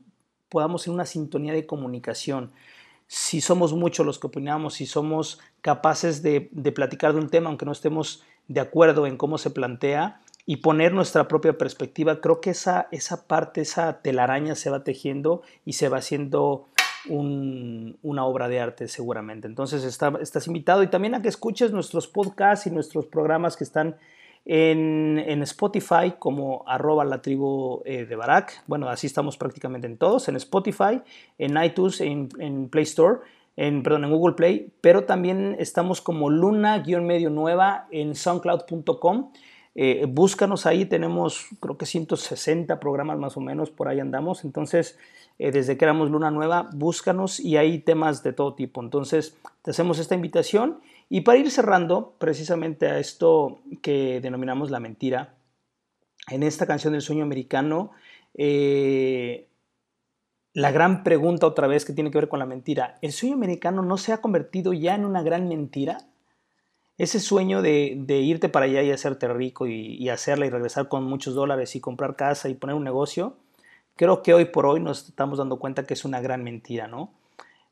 podamos 0.49 0.87
en 0.87 0.95
una 0.95 1.07
sintonía 1.07 1.53
de 1.53 1.67
comunicación. 1.67 2.53
Si 3.07 3.41
somos 3.41 3.73
muchos 3.73 4.07
los 4.07 4.19
que 4.19 4.27
opinamos, 4.27 4.75
si 4.75 4.87
somos 4.87 5.41
capaces 5.61 6.23
de, 6.23 6.41
platicar 6.75 7.13
de 7.13 7.21
un 7.21 7.29
tema, 7.29 7.49
aunque 7.49 7.67
no 7.67 7.73
estemos 7.73 8.23
de 8.49 8.61
acuerdo 8.61 9.07
en 9.07 9.17
cómo 9.17 9.39
se 9.39 9.51
plantea, 9.51 10.21
y 10.45 10.57
poner 10.57 10.93
nuestra 10.93 11.29
propia 11.29 11.57
perspectiva, 11.57 12.21
creo 12.21 12.41
que 12.41 12.51
esa, 12.51 12.89
esa 12.91 13.29
parte, 13.29 13.61
esa 13.61 14.03
telaraña 14.03 14.57
se 14.57 14.71
va 14.71 14.83
tejiendo 14.83 15.43
y 15.65 15.75
se 15.75 15.89
va 15.89 15.99
haciendo 15.99 16.67
una 17.09 18.25
obra 18.25 18.49
de 18.49 18.61
arte 18.61 18.89
seguramente. 18.89 19.47
Entonces 19.47 19.85
estás 19.85 20.47
invitado 20.47 20.83
y 20.83 20.89
también 20.89 21.15
a 21.15 21.23
que 21.23 21.29
escuches 21.29 21.73
nuestros 21.73 22.09
podcasts 22.09 22.67
y 22.67 22.71
nuestros 22.71 23.07
programas 23.07 23.57
que 23.57 23.65
están 23.65 23.97
en, 24.45 25.43
Spotify 25.43 26.15
como 26.19 26.65
arroba 26.67 27.05
la 27.05 27.23
tribu 27.23 27.83
eh, 27.85 28.05
de 28.05 28.17
Barak. 28.17 28.63
Bueno, 28.67 28.89
así 28.89 29.07
estamos 29.07 29.37
prácticamente 29.37 29.87
en 29.87 29.97
todos, 29.97 30.29
en 30.29 30.37
Spotify, 30.37 31.01
en 31.39 31.63
iTunes, 31.63 32.01
en, 32.01 32.69
Play 32.69 32.85
Store, 32.85 33.21
en, 33.57 33.83
perdón, 33.83 34.05
en 34.05 34.11
Google 34.11 34.35
Play, 34.35 34.73
pero 34.81 35.05
también 35.05 35.57
estamos 35.59 36.01
como 36.01 36.31
luna-medio 36.31 37.31
nueva 37.31 37.87
en 37.91 38.15
soundcloud.com. 38.15 39.33
Eh, 39.75 40.05
búscanos 40.09 40.67
ahí, 40.67 40.85
tenemos 40.85 41.47
creo 41.61 41.79
que 41.79 41.87
160 41.87 42.79
programas 42.79 43.19
más 43.19 43.37
o 43.37 43.41
menos, 43.41 43.71
por 43.71 43.89
ahí 43.89 44.01
andamos. 44.01 44.45
Entonces, 44.45 44.99
eh, 45.39 45.51
desde 45.51 45.77
que 45.77 45.85
éramos 45.85 46.11
Luna 46.11 46.31
Nueva, 46.31 46.69
búscanos 46.75 47.41
y 47.41 47.57
hay 47.57 47.79
temas 47.79 48.23
de 48.23 48.33
todo 48.33 48.55
tipo. 48.55 48.83
Entonces, 48.83 49.37
te 49.63 49.71
hacemos 49.71 49.99
esta 49.99 50.15
invitación 50.15 50.81
y 51.09 51.23
para 51.23 51.39
ir 51.39 51.51
cerrando 51.51 52.15
precisamente 52.19 52.87
a 52.87 52.99
esto 52.99 53.61
que 53.83 54.21
denominamos 54.21 54.71
la 54.71 54.81
mentira, 54.81 55.35
en 56.31 56.43
esta 56.43 56.67
canción 56.67 56.93
del 56.93 57.03
sueño 57.03 57.25
americano, 57.25 57.91
eh, 58.35 59.49
la 60.55 60.71
gran 60.71 61.03
pregunta 61.03 61.47
otra 61.47 61.67
vez 61.67 61.85
que 61.85 61.93
tiene 61.93 62.11
que 62.11 62.19
ver 62.19 62.29
con 62.29 62.39
la 62.39 62.47
mentira, 62.47 62.99
¿el 63.03 63.13
sueño 63.13 63.35
americano 63.35 63.83
no 63.83 63.97
se 63.97 64.13
ha 64.13 64.21
convertido 64.21 64.73
ya 64.73 64.95
en 64.95 65.05
una 65.05 65.23
gran 65.23 65.49
mentira? 65.49 65.99
Ese 67.03 67.19
sueño 67.19 67.63
de, 67.63 67.97
irte 68.07 68.49
para 68.49 68.67
allá 68.67 68.81
y 68.85 68.93
hacerte 68.93 69.27
rico 69.27 69.67
y, 69.67 69.97
y, 69.97 70.09
hacerla 70.09 70.47
y 70.47 70.51
regresar 70.51 70.87
con 70.87 71.03
muchos 71.03 71.35
dólares 71.35 71.75
y 71.75 71.81
comprar 71.81 72.15
casa 72.15 72.49
y 72.49 72.55
poner 72.55 72.77
un 72.77 72.85
negocio, 72.85 73.35
creo 73.97 74.23
que 74.23 74.35
hoy 74.35 74.45
por 74.45 74.67
hoy 74.67 74.79
nos 74.79 75.09
estamos 75.09 75.39
dando 75.39 75.59
cuenta 75.59 75.83
que 75.83 75.95
es 75.95 76.05
una 76.05 76.21
gran 76.21 76.45
mentira, 76.45 76.87
¿no? 76.87 77.13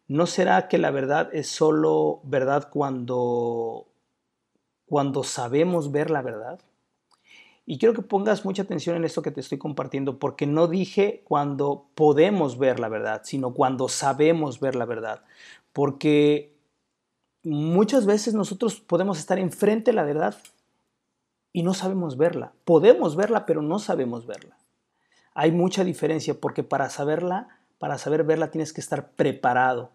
¿No 0.08 0.26
será 0.26 0.66
que 0.66 0.78
la 0.78 0.90
verdad 0.90 1.30
es 1.32 1.46
solo 1.46 2.18
verdad 2.24 2.70
cuando, 2.72 3.86
cuando 4.86 5.22
sabemos 5.22 5.92
ver 5.92 6.10
la 6.10 6.22
verdad? 6.22 6.58
Y 7.66 7.78
quiero 7.78 7.94
que 7.94 8.02
pongas 8.02 8.44
mucha 8.44 8.62
atención 8.62 8.96
en 8.96 9.04
esto 9.04 9.22
que 9.22 9.30
te 9.30 9.38
estoy 9.40 9.58
compartiendo, 9.58 10.18
porque 10.18 10.48
no 10.48 10.66
dije 10.66 11.22
cuando 11.22 11.86
podemos 11.94 12.58
ver 12.58 12.80
la 12.80 12.88
verdad, 12.88 13.20
sino 13.22 13.54
cuando 13.54 13.88
sabemos 13.88 14.58
ver 14.58 14.74
la 14.74 14.86
verdad. 14.86 15.22
Porque 15.72 16.49
muchas 17.42 18.06
veces 18.06 18.34
nosotros 18.34 18.80
podemos 18.80 19.18
estar 19.18 19.38
enfrente 19.38 19.90
de 19.90 19.94
la 19.94 20.04
verdad 20.04 20.36
y 21.52 21.62
no 21.62 21.74
sabemos 21.74 22.16
verla. 22.16 22.52
Podemos 22.64 23.16
verla, 23.16 23.46
pero 23.46 23.62
no 23.62 23.78
sabemos 23.78 24.26
verla. 24.26 24.56
Hay 25.34 25.52
mucha 25.52 25.84
diferencia 25.84 26.34
porque 26.34 26.62
para 26.62 26.90
saberla, 26.90 27.48
para 27.78 27.98
saber 27.98 28.24
verla 28.24 28.50
tienes 28.50 28.72
que 28.72 28.80
estar 28.80 29.12
preparado 29.12 29.90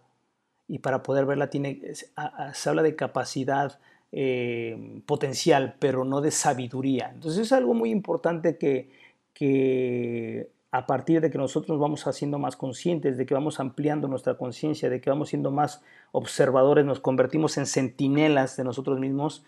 y 0.67 0.79
para 0.79 1.03
poder 1.03 1.25
verla 1.25 1.49
tiene, 1.49 1.81
se 1.93 2.69
habla 2.69 2.81
de 2.81 2.95
capacidad 2.95 3.79
eh, 4.11 5.01
potencial, 5.05 5.75
pero 5.79 6.05
no 6.05 6.21
de 6.21 6.31
sabiduría. 6.31 7.11
Entonces 7.13 7.41
es 7.41 7.51
algo 7.51 7.73
muy 7.73 7.91
importante 7.91 8.57
que, 8.57 8.89
que 9.33 10.49
a 10.75 10.85
partir 10.85 11.21
de 11.21 11.31
que 11.31 11.37
nosotros 11.37 11.69
nos 11.69 11.79
vamos 11.79 12.05
haciendo 12.05 12.37
más 12.37 12.57
conscientes, 12.57 13.17
de 13.17 13.25
que 13.25 13.33
vamos 13.33 13.61
ampliando 13.61 14.09
nuestra 14.09 14.35
conciencia, 14.35 14.89
de 14.89 14.99
que 14.99 15.09
vamos 15.09 15.29
siendo 15.29 15.49
más 15.49 15.81
observadores, 16.11 16.83
nos 16.83 16.99
convertimos 16.99 17.57
en 17.57 17.65
centinelas 17.65 18.57
de 18.57 18.65
nosotros 18.65 18.99
mismos, 18.99 19.45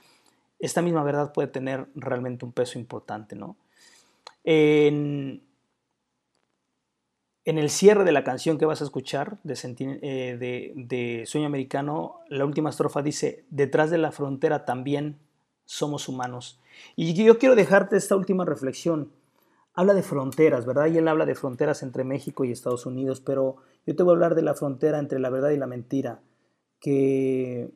esta 0.57 0.82
misma 0.82 1.03
verdad 1.03 1.34
puede 1.34 1.49
tener 1.49 1.88
realmente 1.95 2.45
un 2.45 2.53
peso 2.53 2.80
importante, 2.80 3.36
¿no? 3.36 3.57
En, 4.45 5.41
el 7.43 7.69
cierre 7.69 8.05
de 8.05 8.13
la 8.13 8.23
canción 8.23 8.57
que 8.57 8.65
vas 8.65 8.80
a 8.80 8.86
escuchar 8.86 9.38
eh, 9.43 10.73
de, 10.75 11.23
Sueño 11.25 11.47
Americano, 11.47 12.21
la 12.30 12.45
última 12.45 12.69
estrofa 12.69 13.01
dice, 13.01 13.43
detrás 13.49 13.91
de 13.91 13.97
la 13.97 14.13
frontera 14.13 14.63
también 14.63 15.17
somos 15.65 16.07
humanos. 16.07 16.61
Y 16.95 17.13
yo 17.13 17.38
quiero 17.38 17.55
dejarte 17.55 17.97
esta 17.97 18.15
última 18.15 18.45
reflexión. 18.45 19.11
Habla 19.78 19.93
de 19.93 20.01
fronteras, 20.01 20.65
¿verdad? 20.65 20.88
Y 20.88 20.97
él 20.97 21.07
habla 21.07 21.28
de 21.28 21.36
fronteras 21.36 21.84
entre 21.84 22.03
México 22.03 22.43
y 22.43 22.51
Estados 22.51 22.88
Unidos, 22.88 23.21
pero 23.21 23.57
yo 23.86 23.95
te 23.95 24.01
voy 24.01 24.11
a 24.11 24.15
hablar 24.15 24.34
de 24.34 24.41
la 24.41 24.55
frontera 24.55 24.97
entre 24.97 25.19
la 25.19 25.30
verdad 25.30 25.51
y 25.51 25.57
la 25.57 25.67
mentira, 25.67 26.19
que 26.80 27.69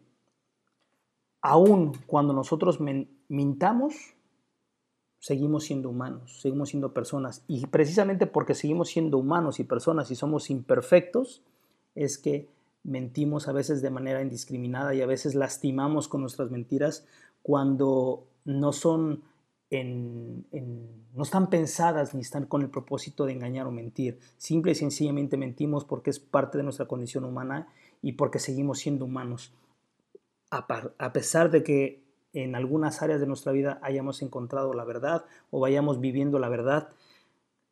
aún 1.43 1.93
cuando 2.07 2.33
nosotros 2.33 2.79
mintamos, 3.27 4.15
seguimos 5.19 5.65
siendo 5.65 5.89
humanos, 5.89 6.41
seguimos 6.41 6.69
siendo 6.69 6.91
personas. 6.91 7.43
Y 7.47 7.67
precisamente 7.67 8.25
porque 8.25 8.55
seguimos 8.55 8.89
siendo 8.89 9.19
humanos 9.19 9.59
y 9.59 9.63
personas 9.63 10.09
y 10.09 10.15
somos 10.15 10.49
imperfectos, 10.49 11.43
es 11.93 12.17
que 12.17 12.49
mentimos 12.81 13.47
a 13.47 13.51
veces 13.51 13.83
de 13.83 13.91
manera 13.91 14.23
indiscriminada 14.23 14.95
y 14.95 15.03
a 15.03 15.05
veces 15.05 15.35
lastimamos 15.35 16.07
con 16.07 16.21
nuestras 16.21 16.49
mentiras 16.49 17.05
cuando 17.43 18.23
no 18.43 18.73
son 18.73 19.21
no 19.71 21.23
están 21.23 21.49
pensadas 21.49 22.13
ni 22.13 22.21
están 22.21 22.45
con 22.45 22.61
el 22.61 22.69
propósito 22.69 23.25
de 23.25 23.33
engañar 23.33 23.67
o 23.67 23.71
mentir. 23.71 24.19
Simple 24.37 24.73
y 24.73 24.75
sencillamente 24.75 25.37
mentimos 25.37 25.85
porque 25.85 26.09
es 26.09 26.19
parte 26.19 26.57
de 26.57 26.63
nuestra 26.63 26.87
condición 26.87 27.23
humana 27.23 27.67
y 28.01 28.13
porque 28.13 28.39
seguimos 28.39 28.79
siendo 28.79 29.05
humanos 29.05 29.53
a, 30.51 31.13
pesar 31.13 31.49
de 31.49 31.63
que 31.63 32.03
en 32.33 32.55
algunas 32.55 33.01
áreas 33.01 33.19
de 33.21 33.27
nuestra 33.27 33.51
vida 33.51 33.79
hayamos 33.81 34.21
encontrado 34.21 34.73
la 34.73 34.83
verdad 34.83 35.25
o 35.49 35.61
vayamos 35.61 35.99
viviendo 36.01 36.39
la 36.39 36.49
verdad, 36.49 36.89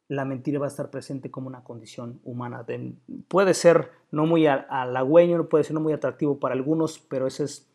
la 0.08 0.26
mentira 0.26 0.60
va 0.60 0.66
a 0.66 0.70
estar 0.70 0.90
presente 0.90 1.30
como 1.30 1.48
una 1.48 1.64
condición 1.64 2.20
humana. 2.24 2.66
puede 3.28 3.54
ser 3.54 3.92
no 4.12 4.26
muy 4.26 4.48
halagüeño, 4.48 5.50
puede 5.50 5.66
ser 5.66 5.74
no 5.76 5.82
muy 5.82 5.94
atractivo 5.94 6.40
para 6.40 6.56
algunos, 6.56 7.00
pero 7.00 7.28
esa 7.28 7.44
es, 7.44 7.68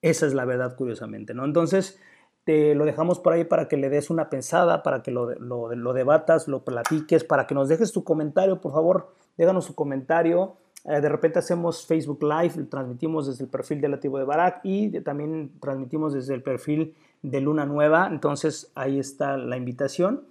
esa 0.00 0.26
es 0.26 0.32
la 0.32 0.44
verdad, 0.44 0.76
curiosamente. 0.76 1.34
¿no? 1.34 1.44
Entonces, 1.44 2.00
te 2.46 2.76
lo 2.76 2.84
dejamos 2.84 3.18
por 3.18 3.32
ahí 3.32 3.42
para 3.42 3.66
que 3.66 3.76
le 3.76 3.90
des 3.90 4.08
una 4.08 4.30
pensada, 4.30 4.84
para 4.84 5.02
que 5.02 5.10
lo, 5.10 5.34
lo, 5.34 5.92
debatas, 5.92 6.46
lo 6.46 6.62
platiques, 6.62 7.24
para 7.24 7.48
que 7.48 7.56
nos 7.56 7.68
dejes 7.68 7.90
tu 7.90 8.04
comentario, 8.04 8.60
por 8.60 8.70
favor, 8.70 9.08
déjanos 9.36 9.66
tu 9.66 9.74
comentario. 9.74 10.54
Eh, 10.84 11.00
de 11.00 11.08
repente 11.08 11.40
hacemos 11.40 11.84
Facebook 11.84 12.22
Live, 12.22 12.62
transmitimos 12.70 13.26
desde 13.26 13.42
el 13.42 13.50
perfil 13.50 13.80
de 13.80 13.88
la 13.88 13.98
tribu 13.98 14.18
de 14.18 14.24
Barak 14.24 14.60
y 14.62 15.00
también 15.00 15.58
transmitimos 15.60 16.14
desde 16.14 16.34
el 16.34 16.42
perfil 16.44 16.94
de 17.20 17.40
Luna 17.40 17.66
Nueva. 17.66 18.06
Entonces 18.08 18.70
ahí 18.76 19.00
está 19.00 19.36
la 19.36 19.56
invitación. 19.56 20.22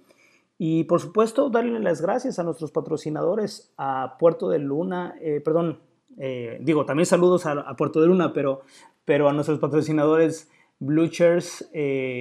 Y 0.56 0.84
por 0.84 1.02
supuesto, 1.02 1.50
darle 1.50 1.78
las 1.80 2.00
gracias 2.00 2.38
a 2.38 2.44
nuestros 2.44 2.72
patrocinadores, 2.72 3.74
a 3.76 4.16
Puerto 4.18 4.48
de 4.48 4.58
Luna, 4.58 5.16
eh, 5.20 5.42
perdón, 5.44 5.80
eh, 6.16 6.56
digo, 6.62 6.86
también 6.86 7.04
saludos 7.04 7.44
a, 7.44 7.76
Puerto 7.76 8.00
de 8.00 8.06
Luna, 8.06 8.32
pero, 8.32 8.62
pero 9.04 9.28
a 9.28 9.34
nuestros 9.34 9.58
patrocinadores 9.58 10.48
Blue 10.78 11.08
Chairs, 11.08 11.70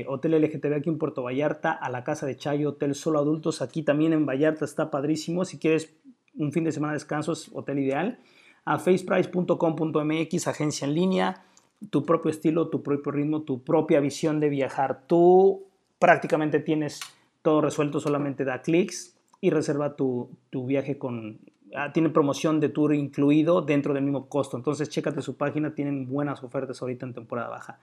Hotel 0.07 0.41
LGTB 0.41 0.75
aquí 0.75 0.89
en 0.89 0.97
Puerto 0.97 1.23
Vallarta, 1.23 1.71
a 1.71 1.89
la 1.89 2.03
Casa 2.03 2.25
de 2.25 2.37
Chayo, 2.37 2.69
Hotel 2.69 2.95
Solo 2.95 3.19
Adultos, 3.19 3.61
aquí 3.61 3.83
también 3.83 4.13
en 4.13 4.25
Vallarta 4.25 4.63
está 4.63 4.89
padrísimo. 4.89 5.43
Si 5.43 5.59
quieres 5.59 5.93
un 6.37 6.51
fin 6.51 6.63
de 6.63 6.71
semana 6.71 6.93
de 6.93 6.97
descanso 6.97 7.33
es 7.33 7.49
hotel 7.53 7.79
ideal. 7.79 8.19
A 8.65 8.79
faceprice.com.mx, 8.79 10.47
agencia 10.47 10.87
en 10.87 10.95
línea, 10.95 11.43
tu 11.89 12.05
propio 12.05 12.31
estilo, 12.31 12.69
tu 12.69 12.81
propio 12.81 13.11
ritmo, 13.11 13.43
tu 13.43 13.63
propia 13.63 13.99
visión 13.99 14.39
de 14.39 14.49
viajar. 14.49 15.03
Tú 15.07 15.65
prácticamente 15.99 16.59
tienes 16.59 16.99
todo 17.41 17.61
resuelto, 17.61 17.99
solamente 17.99 18.43
da 18.43 18.61
clics 18.61 19.15
y 19.39 19.51
reserva 19.51 19.95
tu, 19.95 20.29
viaje 20.51 20.97
con... 20.97 21.39
Ah, 21.75 21.91
tiene 21.91 22.09
promoción 22.09 22.59
de 22.59 22.69
tour 22.69 22.95
incluido 22.95 23.61
dentro 23.61 23.93
del 23.93 24.03
mismo 24.03 24.27
costo. 24.29 24.57
Entonces, 24.57 24.89
chécate 24.89 25.21
su 25.21 25.35
página, 25.35 25.75
tienen 25.75 26.07
buenas 26.07 26.43
ofertas 26.43 26.81
ahorita 26.81 27.05
en 27.05 27.13
temporada 27.13 27.49
baja. 27.49 27.79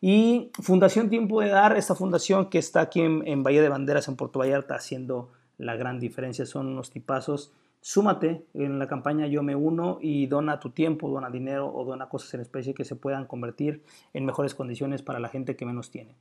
Y 0.00 0.50
Fundación 0.60 1.10
Tiempo 1.10 1.40
de 1.40 1.48
Dar, 1.48 1.76
esta 1.76 1.94
fundación 1.94 2.50
que 2.50 2.58
está 2.58 2.82
aquí 2.82 3.00
en, 3.00 3.26
en 3.26 3.42
Bahía 3.42 3.62
de 3.62 3.68
Banderas, 3.68 4.08
en 4.08 4.16
Puerto 4.16 4.38
Vallarta, 4.38 4.74
haciendo 4.74 5.30
la 5.56 5.76
gran 5.76 5.98
diferencia. 5.98 6.46
Son 6.46 6.68
unos 6.68 6.90
tipazos 6.90 7.52
Súmate 7.80 8.44
en 8.54 8.78
la 8.78 8.88
campaña 8.88 9.26
Yo 9.26 9.42
me 9.42 9.54
uno 9.54 9.98
y 10.00 10.26
dona 10.26 10.58
tu 10.58 10.70
tiempo, 10.70 11.08
dona 11.08 11.30
dinero 11.30 11.72
o 11.72 11.84
dona 11.84 12.08
cosas 12.08 12.34
en 12.34 12.40
especie 12.40 12.74
que 12.74 12.84
se 12.84 12.96
puedan 12.96 13.26
convertir 13.26 13.82
en 14.12 14.24
mejores 14.26 14.54
condiciones 14.54 15.02
para 15.02 15.20
la 15.20 15.28
gente 15.28 15.56
que 15.56 15.64
menos 15.64 15.90
tiene. 15.90 16.14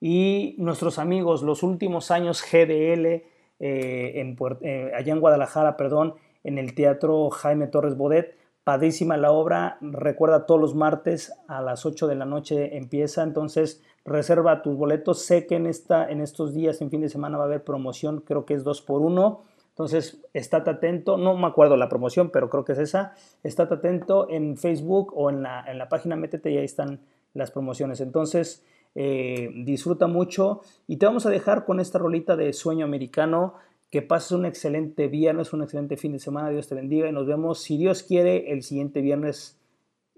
Y 0.00 0.54
nuestros 0.58 0.98
amigos, 0.98 1.42
los 1.42 1.62
últimos 1.62 2.10
años 2.10 2.42
GDL, 2.42 3.06
eh, 3.06 3.24
eh, 3.58 4.92
allá 4.96 5.12
en 5.12 5.20
Guadalajara, 5.20 5.76
perdón, 5.76 6.14
en 6.44 6.58
el 6.58 6.74
Teatro 6.74 7.28
Jaime 7.30 7.66
Torres 7.66 7.96
Bodet, 7.96 8.36
padrísima 8.64 9.16
la 9.16 9.32
obra, 9.32 9.78
recuerda 9.80 10.46
todos 10.46 10.60
los 10.60 10.74
martes 10.74 11.32
a 11.48 11.60
las 11.62 11.86
8 11.86 12.06
de 12.06 12.14
la 12.14 12.24
noche 12.24 12.76
empieza, 12.76 13.22
entonces 13.22 13.82
reserva 14.04 14.62
tus 14.62 14.76
boletos, 14.76 15.22
sé 15.22 15.46
que 15.46 15.56
en, 15.56 15.66
esta, 15.66 16.08
en 16.08 16.20
estos 16.20 16.54
días, 16.54 16.80
en 16.80 16.90
fin 16.90 17.00
de 17.00 17.08
semana 17.08 17.38
va 17.38 17.44
a 17.44 17.46
haber 17.46 17.64
promoción, 17.64 18.20
creo 18.20 18.44
que 18.44 18.54
es 18.54 18.64
2 18.64 18.82
por 18.82 19.00
1 19.02 19.42
entonces, 19.80 20.20
estate 20.34 20.68
atento, 20.68 21.16
no 21.16 21.34
me 21.38 21.46
acuerdo 21.46 21.74
la 21.78 21.88
promoción, 21.88 22.28
pero 22.28 22.50
creo 22.50 22.66
que 22.66 22.72
es 22.72 22.78
esa. 22.78 23.14
Estate 23.42 23.72
atento 23.72 24.28
en 24.28 24.58
Facebook 24.58 25.14
o 25.16 25.30
en 25.30 25.42
la, 25.42 25.64
en 25.66 25.78
la 25.78 25.88
página 25.88 26.16
Métete 26.16 26.50
y 26.50 26.58
ahí 26.58 26.66
están 26.66 27.00
las 27.32 27.50
promociones. 27.50 28.02
Entonces, 28.02 28.62
eh, 28.94 29.48
disfruta 29.64 30.06
mucho 30.06 30.60
y 30.86 30.96
te 30.96 31.06
vamos 31.06 31.24
a 31.24 31.30
dejar 31.30 31.64
con 31.64 31.80
esta 31.80 31.98
rolita 31.98 32.36
de 32.36 32.52
sueño 32.52 32.84
americano. 32.84 33.54
Que 33.90 34.02
pases 34.02 34.32
un 34.32 34.46
excelente 34.46 35.08
viernes, 35.08 35.52
un 35.52 35.62
excelente 35.62 35.96
fin 35.96 36.12
de 36.12 36.18
semana. 36.20 36.50
Dios 36.50 36.68
te 36.68 36.74
bendiga 36.74 37.08
y 37.08 37.12
nos 37.12 37.26
vemos, 37.26 37.60
si 37.60 37.76
Dios 37.76 38.02
quiere, 38.02 38.52
el 38.52 38.62
siguiente 38.62 39.00
viernes. 39.00 39.58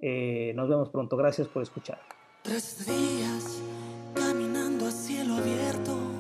Eh, 0.01 0.53
nos 0.55 0.69
vemos 0.69 0.91
pronto. 0.91 1.17
Gracias 1.17 1.49
por 1.49 1.63
escuchar. 1.63 1.99
Tres 2.43 2.85
días 2.87 3.63
caminando 4.15 4.87
a 4.87 4.91
cielo 4.91 5.35
abierto 5.37 6.13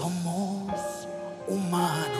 somos 0.00 1.06
humanos. 1.46 2.19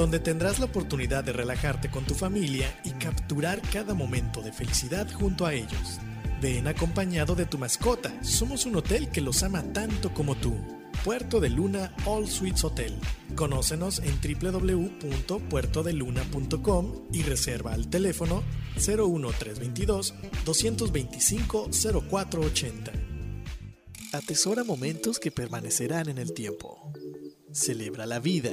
donde 0.00 0.18
tendrás 0.18 0.58
la 0.58 0.64
oportunidad 0.64 1.22
de 1.24 1.34
relajarte 1.34 1.90
con 1.90 2.06
tu 2.06 2.14
familia 2.14 2.74
y 2.84 2.92
capturar 2.92 3.60
cada 3.70 3.92
momento 3.92 4.40
de 4.40 4.50
felicidad 4.50 5.06
junto 5.12 5.44
a 5.44 5.52
ellos. 5.52 6.00
Ven 6.40 6.68
acompañado 6.68 7.34
de 7.34 7.44
tu 7.44 7.58
mascota, 7.58 8.10
somos 8.22 8.64
un 8.64 8.76
hotel 8.76 9.10
que 9.10 9.20
los 9.20 9.42
ama 9.42 9.62
tanto 9.74 10.14
como 10.14 10.36
tú. 10.36 10.56
Puerto 11.04 11.38
de 11.38 11.50
Luna 11.50 11.94
All 12.06 12.28
Suites 12.28 12.64
Hotel. 12.64 12.98
Conócenos 13.34 14.00
en 14.02 14.18
www.puertodeluna.com 14.22 16.92
y 17.12 17.22
reserva 17.22 17.74
al 17.74 17.90
teléfono 17.90 18.42
01322 18.76 20.14
225 20.46 21.68
0480. 22.08 22.92
Atesora 24.14 24.64
momentos 24.64 25.18
que 25.18 25.30
permanecerán 25.30 26.08
en 26.08 26.16
el 26.16 26.32
tiempo. 26.32 26.90
Celebra 27.52 28.06
la 28.06 28.18
vida. 28.18 28.52